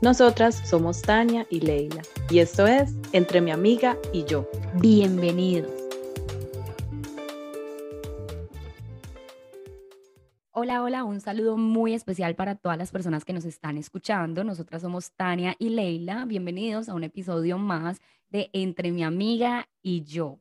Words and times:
Nosotras 0.00 0.54
somos 0.64 1.02
Tania 1.02 1.44
y 1.50 1.58
Leila 1.58 2.02
y 2.30 2.38
esto 2.38 2.68
es 2.68 2.94
Entre 3.10 3.40
mi 3.40 3.50
amiga 3.50 3.96
y 4.12 4.24
yo. 4.24 4.48
Bienvenidos. 4.74 5.72
Hola, 10.52 10.84
hola, 10.84 11.02
un 11.02 11.20
saludo 11.20 11.56
muy 11.56 11.94
especial 11.94 12.36
para 12.36 12.54
todas 12.54 12.78
las 12.78 12.92
personas 12.92 13.24
que 13.24 13.32
nos 13.32 13.44
están 13.44 13.76
escuchando. 13.76 14.44
Nosotras 14.44 14.82
somos 14.82 15.10
Tania 15.10 15.56
y 15.58 15.70
Leila. 15.70 16.26
Bienvenidos 16.26 16.88
a 16.88 16.94
un 16.94 17.02
episodio 17.02 17.58
más 17.58 18.00
de 18.28 18.50
Entre 18.52 18.92
mi 18.92 19.02
amiga 19.02 19.68
y 19.82 20.04
yo. 20.04 20.38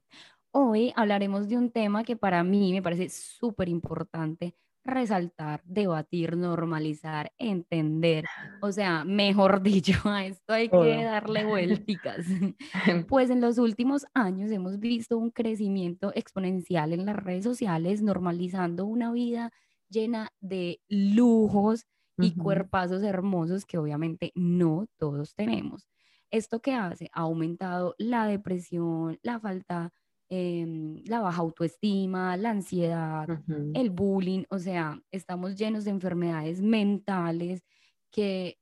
Hoy 0.51 0.93
hablaremos 0.95 1.49
de 1.49 1.57
un 1.57 1.71
tema 1.71 2.03
que 2.03 2.15
para 2.15 2.43
mí 2.43 2.73
me 2.73 2.83
parece 2.83 3.09
súper 3.09 3.69
importante 3.69 4.53
resaltar, 4.87 5.61
debatir, 5.65 6.37
normalizar, 6.37 7.31
entender. 7.37 8.25
O 8.61 8.71
sea, 8.71 9.03
mejor 9.03 9.61
dicho, 9.63 9.93
a 10.05 10.25
esto 10.25 10.53
hay 10.53 10.69
que 10.69 11.03
darle 11.03 11.45
vueltas. 11.45 12.25
Pues 13.07 13.29
en 13.29 13.41
los 13.41 13.57
últimos 13.57 14.05
años 14.13 14.51
hemos 14.51 14.79
visto 14.79 15.17
un 15.17 15.31
crecimiento 15.31 16.11
exponencial 16.15 16.93
en 16.93 17.05
las 17.05 17.15
redes 17.15 17.43
sociales, 17.43 18.01
normalizando 18.01 18.85
una 18.85 19.11
vida 19.11 19.51
llena 19.89 20.31
de 20.39 20.81
lujos 20.87 21.85
y 22.19 22.35
cuerpazos 22.35 23.03
hermosos 23.03 23.65
que 23.65 23.77
obviamente 23.77 24.31
no 24.35 24.87
todos 24.97 25.35
tenemos. 25.35 25.87
¿Esto 26.31 26.61
qué 26.61 26.73
hace? 26.73 27.09
Ha 27.13 27.21
aumentado 27.21 27.95
la 27.97 28.25
depresión, 28.25 29.19
la 29.21 29.39
falta 29.39 29.93
Em, 30.29 31.01
la 31.05 31.21
baja 31.21 31.41
autoestima, 31.41 32.35
la 32.35 32.49
ansiedad, 32.49 33.27
el 33.73 33.89
bullying, 33.89 34.43
o 34.49 34.59
sea, 34.59 35.01
estamos 35.09 35.55
llenos 35.55 35.85
de 35.85 35.91
enfermedades 35.91 36.61
mentales 36.61 37.63
que 38.11 38.57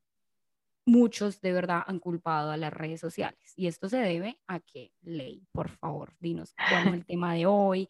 muchos 0.85 1.41
de 1.41 1.53
verdad 1.53 1.81
han 1.87 1.97
culpado 1.97 2.51
a 2.51 2.57
las 2.57 2.71
redes 2.71 2.99
sociales. 2.99 3.53
Y 3.55 3.65
esto 3.65 3.89
se 3.89 3.97
debe 3.97 4.39
a 4.45 4.59
que, 4.59 4.91
Ley, 5.01 5.41
por 5.51 5.69
favor, 5.69 6.13
dinos 6.19 6.53
cuál 6.69 6.87
es 6.89 6.93
el 6.93 7.05
tema 7.07 7.33
de 7.33 7.47
hoy 7.47 7.89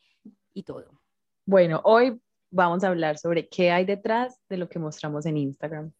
y 0.53 0.63
todo. 0.63 1.01
Bueno, 1.45 1.81
hoy 1.83 2.21
vamos 2.51 2.81
a 2.85 2.87
hablar 2.87 3.17
sobre 3.17 3.49
qué 3.49 3.71
hay 3.71 3.83
detrás 3.83 4.39
de 4.47 4.55
lo 4.55 4.69
que 4.69 4.79
mostramos 4.79 5.25
en 5.25 5.35
Instagram. 5.35 5.91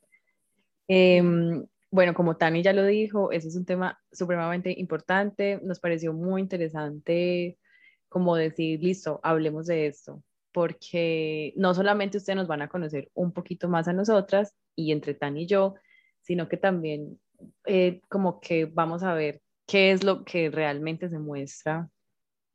Em, 0.88 1.66
bueno, 1.92 2.14
como 2.14 2.38
Tani 2.38 2.64
ya 2.64 2.72
lo 2.72 2.86
dijo, 2.86 3.34
ese 3.34 3.50
es 3.50 3.58
un 3.58 3.66
tema 3.66 4.00
supremamente 4.14 4.74
importante. 4.80 5.60
Nos 5.62 5.82
pareció 5.82 6.14
muy 6.14 6.42
interesante 6.42 7.58
como 8.16 8.38
decir, 8.38 8.82
listo, 8.82 9.20
hablemos 9.24 9.68
de 9.68 9.88
esto, 9.88 10.24
porque 10.54 11.52
no 11.58 11.74
solamente 11.74 12.18
ustedes 12.18 12.38
nos 12.38 12.48
van 12.48 12.62
a 12.62 12.70
conocer 12.70 13.12
un 13.14 13.34
poquito 13.34 13.68
más 13.68 13.90
a 13.90 13.94
nosotras 13.94 14.56
y 14.74 14.94
entre 14.94 15.16
Tan 15.16 15.36
y 15.36 15.48
yo, 15.48 15.76
sino 16.22 16.48
que 16.48 16.56
también 16.56 17.20
eh, 17.66 18.00
como 18.08 18.40
que 18.40 18.68
vamos 18.68 19.04
a 19.04 19.14
ver 19.14 19.42
qué 19.68 19.92
es 19.92 20.06
lo 20.06 20.24
que 20.24 20.50
realmente 20.50 21.10
se 21.10 21.20
muestra 21.20 21.90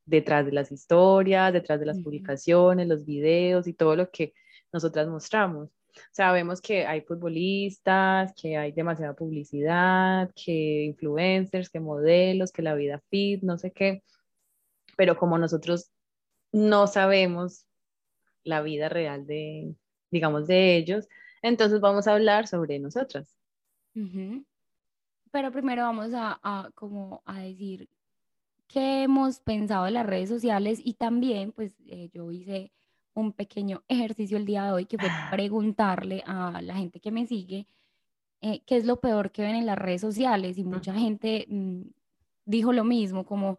detrás 0.07 0.47
de 0.47 0.53
las 0.53 0.73
historias, 0.73 1.53
detrás 1.53 1.79
de 1.79 1.85
las 1.85 1.99
publicaciones, 2.01 2.89
los 2.89 3.05
videos 3.05 3.67
y 3.67 3.75
todo 3.75 3.97
lo 3.97 4.11
que 4.11 4.33
nosotras 4.73 5.09
mostramos. 5.09 5.69
Sabemos 6.11 6.63
que 6.63 6.87
hay 6.87 7.03
futbolistas, 7.03 8.33
que 8.35 8.57
hay 8.57 8.73
demasiada 8.73 9.13
publicidad, 9.13 10.31
que 10.35 10.85
influencers, 10.85 11.69
que 11.69 11.81
modelos, 11.81 12.51
que 12.51 12.63
la 12.63 12.75
vida 12.75 13.03
fit, 13.11 13.43
no 13.43 13.59
sé 13.59 13.73
qué 13.73 14.03
pero 14.97 15.17
como 15.17 15.39
nosotros 15.39 15.91
no 16.53 16.87
sabemos 16.87 17.67
la 18.45 18.63
vida 18.63 18.89
real 18.89 19.27
de, 19.27 19.75
digamos, 20.11 20.47
de 20.47 20.77
ellos, 20.77 21.09
entonces 21.43 21.81
vamos 21.81 22.07
a 22.07 22.15
hablar 22.15 22.47
sobre 22.47 22.79
nosotras. 22.79 23.37
Pero 25.33 25.53
primero 25.53 25.83
vamos 25.83 26.11
a, 26.15 26.71
como 26.75 27.23
a 27.25 27.41
decir 27.41 27.89
qué 28.67 29.03
hemos 29.03 29.41
pensado 29.41 29.87
en 29.87 29.95
las 29.95 30.07
redes 30.07 30.29
sociales 30.29 30.81
y 30.83 30.95
también, 30.95 31.53
pues 31.53 31.73
eh, 31.87 32.09
yo 32.13 32.31
hice 32.31 32.73
un 33.15 33.33
pequeño 33.33 33.83
ejercicio 33.89 34.37
el 34.37 34.47
día 34.47 34.65
de 34.65 34.73
hoy 34.73 34.87
que 34.87 34.99
fue 34.99 35.09
preguntarle 35.31 36.23
a 36.27 36.61
la 36.63 36.77
gente 36.77 37.01
que 37.01 37.11
me 37.11 37.27
sigue 37.27 37.67
eh, 38.43 38.63
qué 38.65 38.77
es 38.77 38.87
lo 38.87 39.01
peor 39.01 39.33
que 39.33 39.43
ven 39.43 39.57
en 39.57 39.67
las 39.67 39.79
redes 39.79 40.01
sociales 40.01 40.57
y 40.57 40.65
mucha 40.65 40.95
gente 40.95 41.47
mm, 41.49 41.83
dijo 42.47 42.73
lo 42.73 42.85
mismo, 42.85 43.27
como 43.27 43.59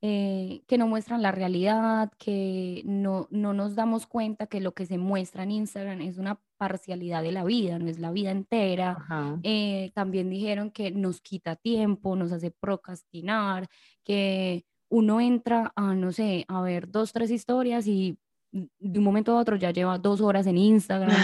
eh, 0.00 0.62
que 0.68 0.78
no 0.78 0.86
muestran 0.86 1.22
la 1.22 1.32
realidad, 1.32 2.12
que 2.18 2.82
no, 2.84 3.26
no 3.30 3.52
nos 3.52 3.74
damos 3.74 4.06
cuenta 4.06 4.46
que 4.46 4.60
lo 4.60 4.72
que 4.72 4.86
se 4.86 4.96
muestra 4.96 5.42
en 5.42 5.50
Instagram 5.50 6.00
es 6.02 6.18
una 6.18 6.38
parcialidad 6.56 7.22
de 7.22 7.32
la 7.32 7.44
vida, 7.44 7.78
no 7.78 7.88
es 7.88 7.98
la 7.98 8.12
vida 8.12 8.30
entera. 8.30 9.40
Eh, 9.42 9.90
también 9.94 10.30
dijeron 10.30 10.70
que 10.70 10.90
nos 10.92 11.20
quita 11.20 11.56
tiempo, 11.56 12.14
nos 12.14 12.30
hace 12.30 12.50
procrastinar, 12.50 13.68
que 14.04 14.64
uno 14.88 15.20
entra 15.20 15.72
a, 15.74 15.94
no 15.94 16.12
sé, 16.12 16.44
a 16.48 16.60
ver 16.60 16.90
dos, 16.90 17.12
tres 17.12 17.30
historias 17.30 17.86
y 17.86 18.18
de 18.50 18.98
un 18.98 19.04
momento 19.04 19.32
a 19.32 19.40
otro 19.40 19.56
ya 19.56 19.70
lleva 19.70 19.98
dos 19.98 20.20
horas 20.20 20.46
en 20.46 20.56
Instagram 20.56 21.14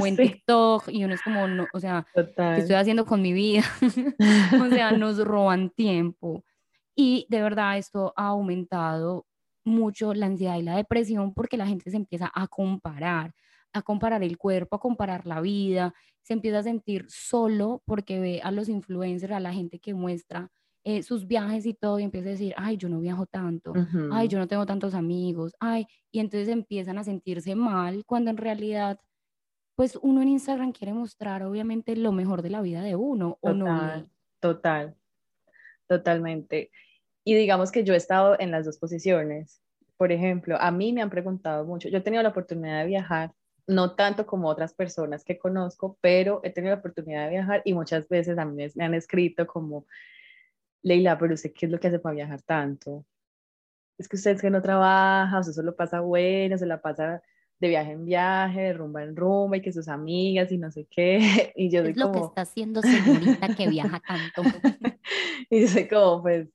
o 0.00 0.06
en 0.06 0.16
TikTok 0.16 0.88
y 0.88 1.04
uno 1.04 1.14
es 1.14 1.22
como, 1.22 1.48
no, 1.48 1.66
o 1.72 1.80
sea, 1.80 2.06
¿qué 2.14 2.58
estoy 2.58 2.76
haciendo 2.76 3.04
con 3.04 3.20
mi 3.22 3.32
vida? 3.32 3.64
o 4.62 4.68
sea, 4.68 4.92
nos 4.92 5.18
roban 5.24 5.70
tiempo. 5.70 6.44
Y 7.00 7.26
de 7.30 7.42
verdad 7.42 7.78
esto 7.78 8.12
ha 8.16 8.26
aumentado 8.28 9.26
mucho 9.64 10.14
la 10.14 10.26
ansiedad 10.26 10.56
y 10.58 10.62
la 10.62 10.76
depresión 10.76 11.32
porque 11.32 11.56
la 11.56 11.66
gente 11.68 11.90
se 11.92 11.96
empieza 11.96 12.28
a 12.34 12.48
comparar, 12.48 13.34
a 13.72 13.82
comparar 13.82 14.24
el 14.24 14.36
cuerpo, 14.36 14.74
a 14.76 14.80
comparar 14.80 15.24
la 15.26 15.40
vida, 15.40 15.94
se 16.22 16.32
empieza 16.32 16.58
a 16.58 16.62
sentir 16.64 17.06
solo 17.08 17.82
porque 17.86 18.18
ve 18.18 18.40
a 18.42 18.50
los 18.50 18.68
influencers, 18.68 19.32
a 19.32 19.38
la 19.40 19.52
gente 19.52 19.78
que 19.78 19.94
muestra 19.94 20.50
eh, 20.84 21.02
sus 21.04 21.28
viajes 21.28 21.66
y 21.66 21.74
todo 21.74 22.00
y 22.00 22.04
empieza 22.04 22.28
a 22.30 22.32
decir, 22.32 22.54
ay, 22.56 22.76
yo 22.78 22.88
no 22.88 22.98
viajo 23.00 23.26
tanto, 23.26 23.78
ay, 24.08 24.26
yo 24.28 24.38
no 24.40 24.48
tengo 24.48 24.66
tantos 24.66 24.94
amigos, 24.94 25.52
ay, 25.60 25.86
y 26.10 26.18
entonces 26.20 26.48
empiezan 26.48 26.98
a 26.98 27.04
sentirse 27.04 27.54
mal 27.54 28.04
cuando 28.06 28.30
en 28.30 28.38
realidad, 28.38 28.98
pues 29.76 29.98
uno 30.02 30.22
en 30.22 30.28
Instagram 30.30 30.72
quiere 30.72 30.94
mostrar 30.94 31.44
obviamente 31.44 31.96
lo 31.96 32.12
mejor 32.12 32.42
de 32.42 32.50
la 32.50 32.62
vida 32.62 32.82
de 32.82 32.96
uno, 32.96 33.38
¿o 33.42 33.54
no? 33.54 34.06
Total, 34.40 34.96
totalmente. 35.86 36.70
Y 37.28 37.34
digamos 37.34 37.70
que 37.70 37.84
yo 37.84 37.92
he 37.92 37.98
estado 37.98 38.40
en 38.40 38.50
las 38.50 38.64
dos 38.64 38.78
posiciones. 38.78 39.60
Por 39.98 40.12
ejemplo, 40.12 40.56
a 40.58 40.70
mí 40.70 40.94
me 40.94 41.02
han 41.02 41.10
preguntado 41.10 41.66
mucho, 41.66 41.90
yo 41.90 41.98
he 41.98 42.00
tenido 42.00 42.22
la 42.22 42.30
oportunidad 42.30 42.80
de 42.80 42.86
viajar, 42.86 43.34
no 43.66 43.94
tanto 43.94 44.24
como 44.24 44.48
otras 44.48 44.72
personas 44.72 45.24
que 45.24 45.38
conozco, 45.38 45.98
pero 46.00 46.40
he 46.42 46.48
tenido 46.48 46.74
la 46.74 46.78
oportunidad 46.78 47.24
de 47.24 47.32
viajar 47.32 47.60
y 47.66 47.74
muchas 47.74 48.08
veces 48.08 48.38
a 48.38 48.46
mí 48.46 48.66
me 48.74 48.84
han 48.86 48.94
escrito 48.94 49.46
como, 49.46 49.84
Leila, 50.82 51.18
pero 51.18 51.34
usted 51.34 51.52
qué 51.52 51.66
es 51.66 51.72
lo 51.72 51.78
que 51.78 51.88
hace 51.88 51.98
para 51.98 52.14
viajar 52.14 52.40
tanto? 52.40 53.04
Es 53.98 54.08
que 54.08 54.16
usted 54.16 54.30
es 54.30 54.40
que 54.40 54.48
no 54.48 54.62
trabaja, 54.62 55.40
usted 55.40 55.52
solo 55.52 55.76
pasa 55.76 56.00
bueno, 56.00 56.56
se 56.56 56.64
la 56.64 56.80
pasa 56.80 57.22
de 57.60 57.68
viaje 57.68 57.92
en 57.92 58.06
viaje, 58.06 58.60
de 58.62 58.72
rumba 58.72 59.02
en 59.02 59.14
rumba 59.14 59.58
y 59.58 59.60
que 59.60 59.74
sus 59.74 59.88
amigas 59.88 60.50
y 60.50 60.56
no 60.56 60.70
sé 60.70 60.86
qué. 60.90 61.52
Y 61.56 61.68
yo 61.68 61.82
es 61.82 61.94
lo 61.94 62.10
que 62.10 62.20
está 62.20 62.40
haciendo 62.40 62.80
señorita 62.80 63.54
que 63.54 63.68
viaja 63.68 64.00
tanto. 64.00 64.42
y 65.50 65.60
yo 65.60 65.68
sé 65.68 65.86
como, 65.88 66.22
pues, 66.22 66.48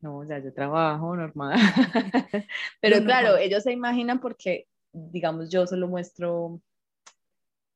no, 0.00 0.18
o 0.18 0.26
sea, 0.26 0.38
yo 0.38 0.52
trabajo 0.52 1.16
normal. 1.16 1.58
Pero 2.80 3.02
claro, 3.04 3.36
ellos 3.36 3.62
se 3.62 3.72
imaginan 3.72 4.20
porque, 4.20 4.66
digamos, 4.92 5.50
yo 5.50 5.66
solo 5.66 5.88
muestro, 5.88 6.44
o 6.44 6.60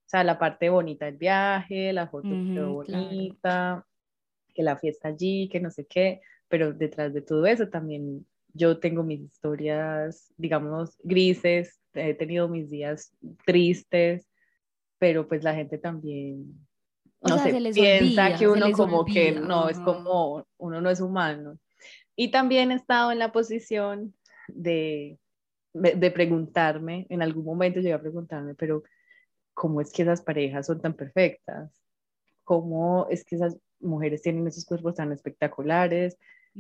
sea, 0.07 0.25
la 0.25 0.39
parte 0.39 0.69
bonita 0.69 1.07
del 1.07 1.17
viaje, 1.17 1.93
la 1.93 2.09
foto 2.09 2.29
bonita, 2.29 3.87
que 4.55 4.63
la 4.63 4.77
fiesta 4.77 5.09
allí, 5.09 5.49
que 5.49 5.61
no 5.61 5.71
sé 5.71 5.87
qué, 5.87 6.21
pero 6.49 6.73
detrás 6.73 7.15
de 7.15 7.23
todo 7.23 7.47
eso 7.47 7.69
también 7.69 8.27
yo 8.53 8.79
tengo 8.79 9.03
mis 9.03 9.21
historias, 9.21 10.33
digamos, 10.37 10.99
grises, 11.03 11.81
he 11.95 12.15
tenido 12.15 12.49
mis 12.49 12.69
días 12.69 13.13
tristes, 13.47 14.29
pero 14.99 15.29
pues 15.29 15.45
la 15.45 15.55
gente 15.55 15.79
también, 15.79 16.67
no 17.23 17.39
sé, 17.39 17.53
piensa 17.73 18.37
que 18.37 18.49
uno 18.49 18.73
como 18.73 19.05
que 19.05 19.33
no, 19.33 19.69
es 19.69 19.79
como, 19.79 20.45
uno 20.59 20.81
no 20.81 20.91
es 20.91 21.01
humano. 21.01 21.59
Y 22.21 22.31
también 22.31 22.71
he 22.71 22.75
estado 22.75 23.13
en 23.13 23.19
la 23.19 23.33
posición 23.33 24.13
de, 24.47 25.19
de, 25.73 26.11
preguntarme, 26.11 27.07
en 27.09 27.23
algún 27.23 27.47
momento 27.47 27.81
llegué 27.81 27.95
a 27.95 27.99
preguntarme, 27.99 28.55
pero 28.55 28.83
¿cómo 29.55 29.81
es 29.81 29.91
que 29.91 30.03
esas 30.03 30.21
parejas 30.21 30.67
son 30.67 30.83
tan 30.83 30.93
perfectas? 30.93 31.73
¿Cómo 32.45 33.07
es 33.09 33.25
que 33.25 33.37
esas 33.37 33.57
mujeres 33.81 34.21
tienen 34.21 34.47
esos 34.47 34.67
cuerpos 34.67 34.97
tan 34.97 35.13
espectaculares? 35.13 36.19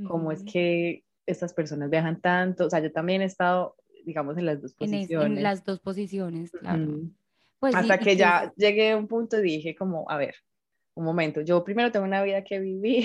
¿Cómo 0.08 0.32
es 0.32 0.42
que 0.44 1.04
estas 1.26 1.52
personas 1.52 1.90
viajan 1.90 2.22
tanto? 2.22 2.64
O 2.64 2.70
sea, 2.70 2.80
yo 2.80 2.90
también 2.90 3.20
he 3.20 3.26
estado, 3.26 3.76
digamos, 4.06 4.38
en 4.38 4.46
las 4.46 4.62
dos 4.62 4.72
posiciones. 4.72 5.26
En, 5.26 5.42
las 5.42 5.62
dos 5.62 5.78
posiciones, 5.80 6.52
claro. 6.52 7.02
pues, 7.58 7.74
Hasta 7.74 7.98
que 7.98 8.16
ya 8.16 8.50
llegué 8.56 8.92
a 8.92 8.96
un 8.96 9.08
punto 9.08 9.38
y 9.40 9.42
dije 9.42 9.74
como, 9.74 10.10
a 10.10 10.16
ver, 10.16 10.36
un 10.94 11.04
momento, 11.04 11.42
yo 11.42 11.62
primero 11.64 11.92
tengo 11.92 12.06
una 12.06 12.22
vida 12.22 12.44
que 12.44 12.58
vivir 12.60 13.04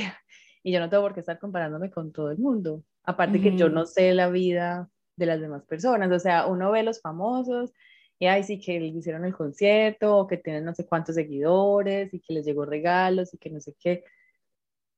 y 0.65 0.71
yo 0.71 0.79
no 0.79 0.89
tengo 0.89 1.03
por 1.03 1.13
qué 1.13 1.19
estar 1.19 1.37
comparándome 1.37 1.91
con 1.91 2.11
todo 2.11 2.31
el 2.31 2.39
mundo. 2.39 2.83
Aparte 3.03 3.39
que 3.39 3.55
yo 3.55 3.69
no 3.69 3.85
sé 3.85 4.15
la 4.15 4.31
vida 4.31 4.89
de 5.15 5.27
las 5.27 5.39
demás 5.39 5.63
personas, 5.63 6.11
o 6.11 6.19
sea, 6.19 6.47
uno 6.47 6.71
ve 6.71 6.81
los 6.81 7.01
famosos 7.01 7.71
y 8.17 8.25
ay, 8.25 8.41
sí 8.41 8.59
que 8.59 8.77
hicieron 8.77 9.25
el 9.25 9.35
concierto, 9.35 10.17
o 10.17 10.25
que 10.25 10.37
tienen 10.37 10.65
no 10.65 10.73
sé 10.73 10.87
cuántos 10.87 11.13
seguidores 11.13 12.11
y 12.15 12.19
que 12.19 12.33
les 12.33 12.47
llegó 12.47 12.65
regalos 12.65 13.31
y 13.31 13.37
que 13.37 13.51
no 13.51 13.61
sé 13.61 13.75
qué, 13.79 14.05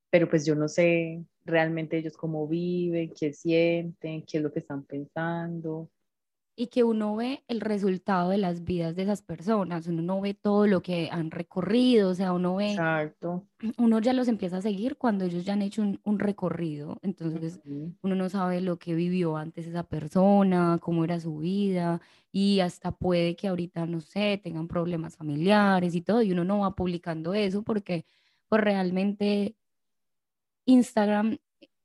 pero 0.10 0.30
pues 0.30 0.46
yo 0.46 0.56
no 0.56 0.70
sé 0.70 1.22
realmente 1.44 1.98
ellos 1.98 2.16
cómo 2.16 2.48
viven, 2.48 3.12
qué 3.14 3.34
sienten, 3.34 4.24
qué 4.26 4.38
es 4.38 4.44
lo 4.44 4.54
que 4.54 4.60
están 4.60 4.86
pensando 4.86 5.90
y 6.60 6.68
que 6.68 6.84
uno 6.84 7.16
ve 7.16 7.44
el 7.48 7.62
resultado 7.62 8.32
de 8.32 8.40
las 8.40 8.64
vidas 8.64 8.96
de 8.96 9.04
esas 9.04 9.22
personas, 9.22 9.86
uno 9.86 10.02
no 10.02 10.20
ve 10.20 10.34
todo 10.34 10.66
lo 10.66 10.82
que 10.82 11.08
han 11.12 11.30
recorrido, 11.30 12.10
o 12.10 12.16
sea, 12.16 12.34
uno 12.34 12.56
ve, 12.56 12.72
Exacto. 12.72 13.44
uno 13.78 14.00
ya 14.00 14.12
los 14.12 14.28
empieza 14.28 14.58
a 14.58 14.62
seguir 14.64 14.98
cuando 14.98 15.26
ellos 15.26 15.46
ya 15.46 15.54
han 15.54 15.62
hecho 15.62 15.84
un, 15.84 16.20
recorrido, 16.20 16.98
entonces 17.04 17.62
uno 18.02 18.16
no 18.16 18.28
sabe 18.28 18.60
lo 18.60 18.80
que 18.80 18.96
vivió 18.96 19.38
antes 19.38 19.68
esa 19.68 19.84
persona, 19.84 20.80
cómo 20.82 21.04
era 21.04 21.20
su 21.20 21.38
vida, 21.38 22.02
y 22.32 22.60
hasta 22.62 22.92
puede 22.92 23.36
que 23.36 23.50
ahorita, 23.50 23.86
no 23.86 24.02
sé, 24.02 24.40
tengan 24.44 24.68
problemas 24.68 25.16
familiares 25.16 25.94
y 25.94 26.02
todo, 26.02 26.24
y 26.24 26.32
uno 26.32 26.44
no 26.44 26.60
va 26.60 26.76
publicando 26.76 27.36
eso 27.36 27.62
porque 27.62 28.08
pues 28.50 28.62
realmente 28.64 29.56
Instagram 30.66 31.38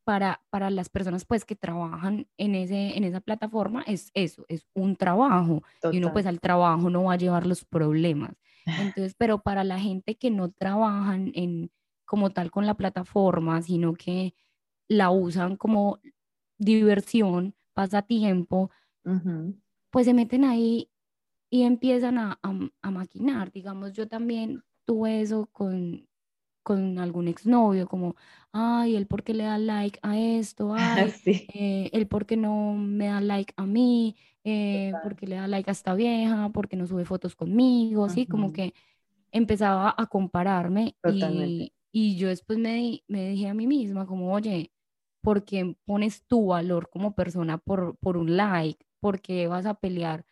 para, 0.05 0.43
para 0.51 0.71
las 0.71 0.89
personas 0.89 1.25
pues 1.25 1.45
que 1.45 1.57
trabajan 1.57 2.27
en, 2.37 2.55
ese, 2.55 2.97
en 2.97 3.05
esa 3.05 3.21
plataforma 3.21 3.83
es 3.87 4.11
eso, 4.15 4.45
es 4.49 4.67
un 4.75 4.97
trabajo 4.97 5.63
y 5.93 5.99
uno 5.99 6.13
pues 6.13 6.27
al 6.27 6.41
trabajo 6.41 6.91
no 6.91 7.05
va 7.05 7.15
a 7.15 7.19
llevar 7.19 7.47
los 7.47 7.65
problemas. 7.65 8.35
Entonces, 8.67 9.15
pero 9.17 9.43
para 9.43 9.65
la 9.65 9.79
gente 9.79 10.17
que 10.17 10.31
no 10.31 10.51
trabajan 10.51 11.33
en 11.35 11.71
como 12.05 12.31
tal 12.31 12.51
con 12.51 12.67
la 12.67 12.75
plataforma, 12.75 13.63
sino 13.63 13.95
que 13.95 14.35
la 14.89 15.11
usan 15.11 15.57
como 15.57 16.01
diversión, 16.59 17.55
pasatiempo, 17.73 18.71
pues 19.91 20.07
se 20.07 20.15
meten 20.15 20.45
ahí 20.45 20.91
y 21.51 21.63
empiezan 21.63 22.19
a, 22.19 22.39
a, 22.43 22.53
a 22.83 22.91
maquinar. 22.91 23.51
Digamos, 23.51 23.93
yo 23.93 24.09
también 24.09 24.63
tuve 24.85 25.21
eso 25.23 25.47
con, 25.53 26.07
con 26.63 26.99
algún 26.99 27.29
exnovio, 27.29 27.87
como, 27.87 28.17
ay, 28.53 28.97
él 28.97 29.07
por 29.07 29.23
qué 29.23 29.35
le 29.35 29.45
da 29.45 29.59
like 29.59 29.99
a 30.03 30.19
esto, 30.19 30.75
ay, 30.77 31.15
eh, 31.27 31.91
él 31.93 32.07
por 32.07 32.27
qué 32.27 32.37
no 32.37 32.75
me 32.75 33.07
da 33.07 33.21
like 33.21 33.53
a 33.57 33.67
mí, 33.67 34.17
eh, 34.45 34.93
por 35.03 35.17
qué 35.17 35.27
le 35.27 35.37
da 35.37 35.49
like 35.49 35.71
a 35.71 35.73
esta 35.73 35.95
vieja, 35.95 36.51
por 36.51 36.69
qué 36.69 36.77
no 36.77 36.87
sube 36.87 37.05
fotos 37.05 37.37
conmigo, 37.37 38.05
así 38.05 38.27
como 38.27 38.53
que 38.53 38.75
empezaba 39.31 39.95
a 39.97 40.07
compararme 40.07 40.97
y, 41.11 41.73
y, 41.91 42.17
yo 42.17 42.29
después 42.29 42.59
me, 42.59 43.03
me 43.09 43.31
dije 43.31 43.49
a 43.49 43.55
mí 43.55 43.67
misma 43.67 44.07
como, 44.07 44.33
oye, 44.33 44.73
¿por 45.23 45.45
qué 45.45 45.77
pones 45.85 46.25
tu 46.27 46.47
valor 46.49 46.91
como 46.91 47.15
persona 47.15 47.59
por, 47.59 47.97
por 47.97 48.17
un 48.17 48.37
like? 48.37 48.85
¿Por 49.01 49.21
qué 49.21 49.49
vas 49.49 49.67
a 49.67 49.75
pelear 49.75 50.27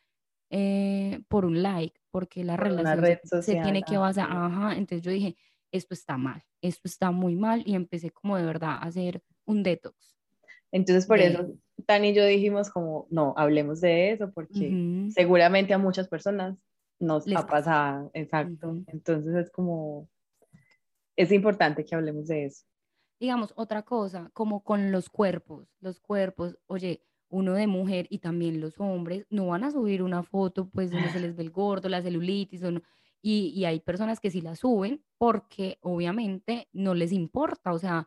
eh, 0.50 1.22
por 1.28 1.44
un 1.44 1.62
like? 1.62 1.98
Porque 2.10 2.44
la 2.44 2.56
relación 2.56 3.18
se, 3.42 3.60
tiene 3.60 3.82
que 3.82 3.96
basar, 3.96 4.28
ajá, 4.30 4.76
entonces 4.76 5.02
yo 5.02 5.10
dije, 5.10 5.36
esto 5.72 5.94
está 5.94 6.16
mal, 6.16 6.42
esto 6.60 6.88
está 6.88 7.10
muy 7.10 7.36
mal 7.36 7.62
y 7.66 7.74
empecé 7.74 8.10
como 8.10 8.36
de 8.36 8.44
verdad 8.44 8.70
a 8.72 8.82
hacer 8.82 9.22
un 9.44 9.62
detox. 9.62 10.16
Entonces 10.72 11.06
por 11.06 11.18
eso 11.18 11.52
Tani 11.86 12.10
y 12.10 12.14
yo 12.14 12.24
dijimos 12.24 12.70
como, 12.70 13.06
no, 13.10 13.34
hablemos 13.36 13.80
de 13.80 14.12
eso 14.12 14.30
porque 14.32 15.08
seguramente 15.10 15.74
a 15.74 15.78
muchas 15.78 16.08
personas 16.08 16.56
nos 16.98 17.24
ha 17.34 17.46
pasado, 17.46 18.10
exacto. 18.14 18.82
Entonces 18.86 19.34
es 19.34 19.50
como, 19.50 20.08
es 21.16 21.32
importante 21.32 21.84
que 21.84 21.94
hablemos 21.94 22.28
de 22.28 22.46
eso. 22.46 22.64
Digamos, 23.18 23.52
otra 23.56 23.82
cosa, 23.82 24.30
como 24.32 24.62
con 24.62 24.92
los 24.92 25.10
cuerpos, 25.10 25.68
los 25.80 26.00
cuerpos, 26.00 26.58
oye, 26.66 27.02
uno 27.28 27.54
de 27.54 27.66
mujer 27.66 28.06
y 28.10 28.18
también 28.18 28.60
los 28.60 28.78
hombres 28.80 29.26
no 29.30 29.48
van 29.48 29.64
a 29.64 29.70
subir 29.70 30.02
una 30.02 30.22
foto 30.22 30.68
pues 30.68 30.90
donde 30.90 31.10
se 31.10 31.20
les 31.20 31.36
ve 31.36 31.44
el 31.44 31.50
gordo, 31.50 31.88
la 31.88 32.02
celulitis 32.02 32.62
o 32.62 32.70
no, 32.70 32.82
y, 33.22 33.64
hay 33.64 33.80
personas 33.80 34.20
que 34.20 34.30
sí 34.30 34.40
la 34.40 34.56
suben 34.56 35.04
porque 35.18 35.78
obviamente 35.82 36.68
no 36.72 36.94
les 36.94 37.12
importa, 37.12 37.72
o 37.72 37.78
sea, 37.78 38.06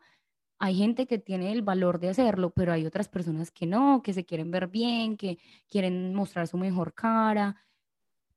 hay 0.58 0.76
gente 0.76 1.06
que 1.06 1.18
tiene 1.18 1.52
el 1.52 1.62
valor 1.62 2.00
de 2.00 2.08
hacerlo, 2.08 2.50
pero 2.50 2.72
hay 2.72 2.86
otras 2.86 3.08
personas 3.08 3.50
que 3.50 3.66
no, 3.66 4.02
que 4.02 4.12
se 4.12 4.24
quieren 4.24 4.50
ver 4.50 4.68
bien, 4.68 5.16
que 5.16 5.38
quieren 5.68 6.14
mostrar 6.14 6.48
su 6.48 6.58
mejor 6.58 6.94
cara, 6.94 7.56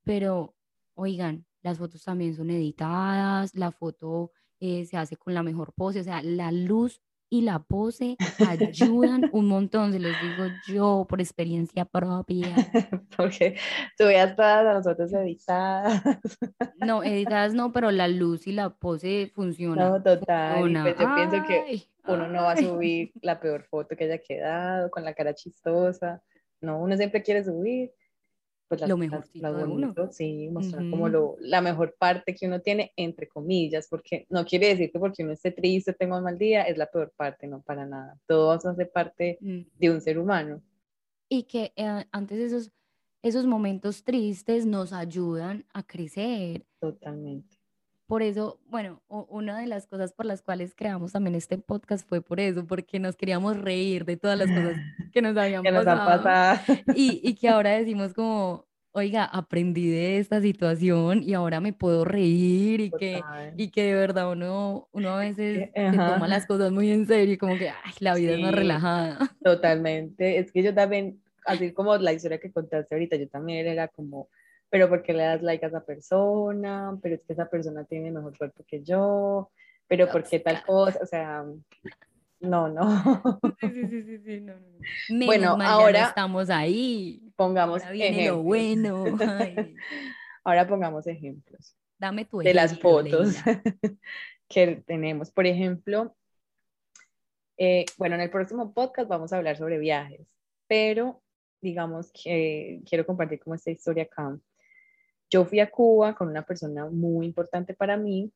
pero 0.04 0.56
oigan, 0.96 1.46
las 1.62 1.78
fotos 1.78 2.04
también 2.04 2.36
son 2.36 2.50
editadas, 2.50 3.56
la 3.56 3.72
foto 3.72 4.32
eh, 4.60 4.86
se 4.86 4.98
hace 4.98 5.18
con 5.18 5.34
la 5.34 5.44
mejor 5.44 5.74
pose, 5.74 6.02
o 6.02 6.04
sea, 6.04 6.22
la 6.24 6.52
luz 6.52 7.02
y 7.30 7.42
la 7.42 7.60
pose 7.60 8.16
ayudan 8.48 9.30
un 9.34 9.48
montón, 9.48 9.92
se 9.92 10.00
los 10.00 10.14
digo 10.22 10.50
yo 10.68 11.06
por 11.08 11.20
experiencia 11.20 11.86
propia. 11.86 12.48
Porque 13.18 13.58
tú 13.98 14.06
veas 14.06 14.36
todas 14.36 14.64
las 14.64 14.84
fotos 14.84 15.14
editadas. 15.14 16.02
No, 16.78 17.04
editadas 17.04 17.54
no, 17.54 17.72
pero 17.72 17.92
la 17.92 18.08
luz 18.08 18.48
y 18.48 18.54
la 18.54 18.70
pose 18.70 19.32
funcionan. 19.34 19.92
No, 19.92 20.04
total. 20.04 20.72
Pues 20.84 20.98
yo 20.98 21.16
pienso 21.16 21.44
que 21.48 21.84
uno 22.06 22.28
no 22.28 22.44
va 22.44 22.54
a 22.54 22.57
subir 22.57 23.12
la 23.22 23.40
peor 23.40 23.64
foto 23.64 23.96
que 23.96 24.06
haya 24.06 24.19
quedado, 24.19 24.90
con 24.90 25.04
la 25.04 25.14
cara 25.14 25.34
chistosa. 25.34 26.22
No, 26.62 26.80
uno 26.80 26.96
siempre 26.96 27.22
quiere 27.22 27.44
subir 27.44 27.92
pues 28.68 28.81
lo 28.81 28.97
mejor 28.97 29.26
sí, 30.12 30.50
mostrar 30.50 30.90
como 30.90 31.07
lo, 31.07 31.38
la 31.40 31.62
mejor 31.62 31.95
parte 31.97 32.36
que 32.36 32.47
uno 32.47 32.59
tiene, 32.62 32.92
entre 32.97 33.28
comillas, 33.28 33.88
porque 33.90 34.26
no 34.30 34.45
quiere 34.45 34.68
decir 34.68 34.92
que 34.92 35.00
porque 35.00 35.24
uno 35.24 35.31
esté 35.31 35.52
triste, 35.52 35.94
tenga 35.94 36.18
un 36.18 36.24
mal 36.24 36.38
día, 36.38 36.64
es 36.64 36.78
la 36.78 36.88
peor 36.88 37.14
parte, 37.16 37.47
no 37.47 37.62
para 37.62 37.86
nada. 37.86 38.19
Todo 38.28 38.52
hace 38.52 38.86
parte 38.86 39.38
mm. 39.40 39.62
de 39.74 39.90
un 39.90 40.02
ser 40.02 40.19
humano. 40.19 40.62
Y 41.30 41.44
que 41.44 41.71
eh, 41.76 42.06
antes 42.12 42.40
esos, 42.40 42.71
esos 43.21 43.45
momentos 43.45 44.04
tristes 44.04 44.66
nos 44.66 44.92
ayudan 44.92 45.66
a 45.74 45.83
crecer. 45.83 46.66
Totalmente. 46.80 47.56
Por 48.07 48.23
eso, 48.23 48.57
bueno, 48.69 49.04
una 49.09 49.59
de 49.59 49.68
las 49.68 49.85
cosas 49.85 50.14
por 50.14 50.26
las 50.26 50.42
cuales 50.42 50.73
creamos 50.73 51.11
también 51.11 51.35
este 51.35 51.57
podcast 51.57 52.07
fue 52.07 52.21
por 52.21 52.40
eso, 52.40 52.66
porque 52.66 52.99
nos 52.99 53.18
queríamos 53.18 53.57
reír 53.57 54.06
de 54.06 54.16
todas 54.16 54.40
las 54.40 54.47
cosas 54.47 54.78
que 55.14 55.21
nos 55.21 55.35
habían 55.35 55.61
que 55.61 55.73
pasado. 55.73 55.97
Nos 55.97 56.23
pasado. 56.23 56.59
Y, 56.95 57.19
y 57.21 57.35
que 57.35 57.49
ahora 57.49 57.71
decimos 57.71 58.14
como, 58.14 58.66
oiga, 58.94 59.26
aprendí 59.26 59.90
de 59.90 60.19
esta 60.19 60.42
situación 60.42 61.21
y 61.21 61.33
ahora 61.33 61.59
me 61.59 61.73
puedo 61.73 62.06
reír 62.06 62.80
y 62.80 62.92
que, 62.92 63.21
y 63.57 63.71
que 63.71 63.83
de 63.83 63.94
verdad 63.94 64.31
uno, 64.31 64.87
uno 64.94 65.09
a 65.09 65.19
veces 65.19 65.69
se 65.76 65.97
toma 65.97 66.30
las 66.30 66.45
cosas 66.47 66.71
muy 66.71 66.90
en 66.90 67.07
serio 67.07 67.33
y 67.33 67.37
como 67.37 67.57
que 67.57 67.69
ay, 67.69 67.94
la 67.99 68.16
vida 68.16 68.33
es 68.33 68.40
más 68.40 68.56
relajada. 68.56 69.19
Totalmente, 69.44 70.40
es 70.40 70.52
que 70.54 70.64
yo 70.64 70.73
también, 70.73 71.21
así 71.45 71.73
como 71.73 71.97
la 71.97 72.14
historia 72.14 72.40
que 72.40 72.54
contaste 72.54 72.95
ahorita, 72.95 73.18
yo 73.18 73.28
también 73.28 73.68
era 73.68 73.90
como, 73.90 74.30
pero 74.69 74.90
¿por 74.90 75.04
qué 75.04 75.14
le 75.14 75.24
das 75.24 75.42
like 75.42 75.66
a 75.66 75.69
esa 75.69 75.83
persona? 75.83 76.97
Pero 77.02 77.16
es 77.16 77.21
que 77.24 77.33
esa 77.33 77.50
persona 77.50 77.86
tiene 77.86 78.12
mejor 78.12 78.38
cuerpo 78.38 78.64
que 78.68 78.83
yo, 78.83 79.52
pero 79.88 80.09
¿por 80.09 80.24
qué 80.24 80.40
tal 80.40 80.64
cosa? 80.64 81.00
O 81.02 81.06
sea, 81.06 81.45
no, 82.40 82.68
no. 82.68 83.40
Sí, 83.59 83.69
sí, 83.90 84.04
sí, 84.04 84.19
sí, 84.19 84.40
no, 84.42 84.54
no. 85.09 85.26
bueno, 85.26 85.57
ahora 85.62 86.07
estamos 86.07 86.50
ahí. 86.50 87.21
Pongamos 87.36 87.81
ejemplos. 87.83 88.44
bueno. 88.44 89.06
Ahora 90.44 90.66
pongamos 90.66 91.06
ejemplos. 91.07 91.76
Dame 91.97 92.24
tu 92.24 92.40
ejemplo. 92.40 92.50
De 92.50 92.54
las 92.54 92.80
fotos 92.80 93.36
que 94.47 94.81
tenemos. 94.86 95.30
Por 95.30 95.45
ejemplo, 95.45 96.16
eh, 97.57 97.86
bueno, 97.97 98.16
en 98.16 98.21
el 98.21 98.30
próximo 98.30 98.74
podcast 98.74 99.09
vamos 99.09 99.33
a 99.33 99.38
hablar 99.38 99.57
sobre 99.57 99.78
viajes, 99.78 100.26
pero 100.68 101.21
digamos 101.59 102.12
que 102.14 102.81
quiero 102.88 103.06
compartir 103.06 103.40
como 103.40 103.56
esta 103.56 103.71
historia 103.71 104.04
acá. 104.04 104.38
Yo 105.30 105.46
fui 105.46 105.60
a 105.60 105.69
Cuba 105.69 106.16
con 106.16 106.30
una 106.30 106.44
persona 106.44 106.86
muy 106.88 107.26
importante 107.26 107.74
para 107.74 107.98
mí 107.98 108.31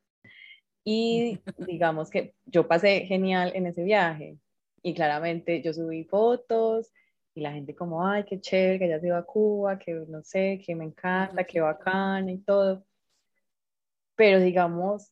Y 0.84 1.40
digamos 1.58 2.10
que 2.10 2.36
yo 2.46 2.68
pasé 2.68 3.02
genial 3.02 3.52
en 3.56 3.68
ese 3.68 3.84
viaje 3.84 4.38
y 4.84 4.94
claramente 4.94 5.62
yo 5.62 5.74
subí 5.74 6.04
fotos 6.06 6.92
y 7.34 7.42
la 7.42 7.54
gente 7.54 7.76
como, 7.76 8.06
ay, 8.06 8.26
qué 8.26 8.40
chévere, 8.42 8.80
que 8.80 8.90
ya 8.90 9.00
se 9.00 9.12
a 9.12 9.24
Cuba, 9.24 9.80
que 9.80 9.94
no 9.94 10.24
sé, 10.24 10.62
que 10.66 10.76
me 10.76 10.86
encanta, 10.86 11.44
que 11.46 11.62
bacán 11.62 12.30
y 12.30 12.40
todo. 12.40 12.86
Pero 14.16 14.40
digamos, 14.40 15.12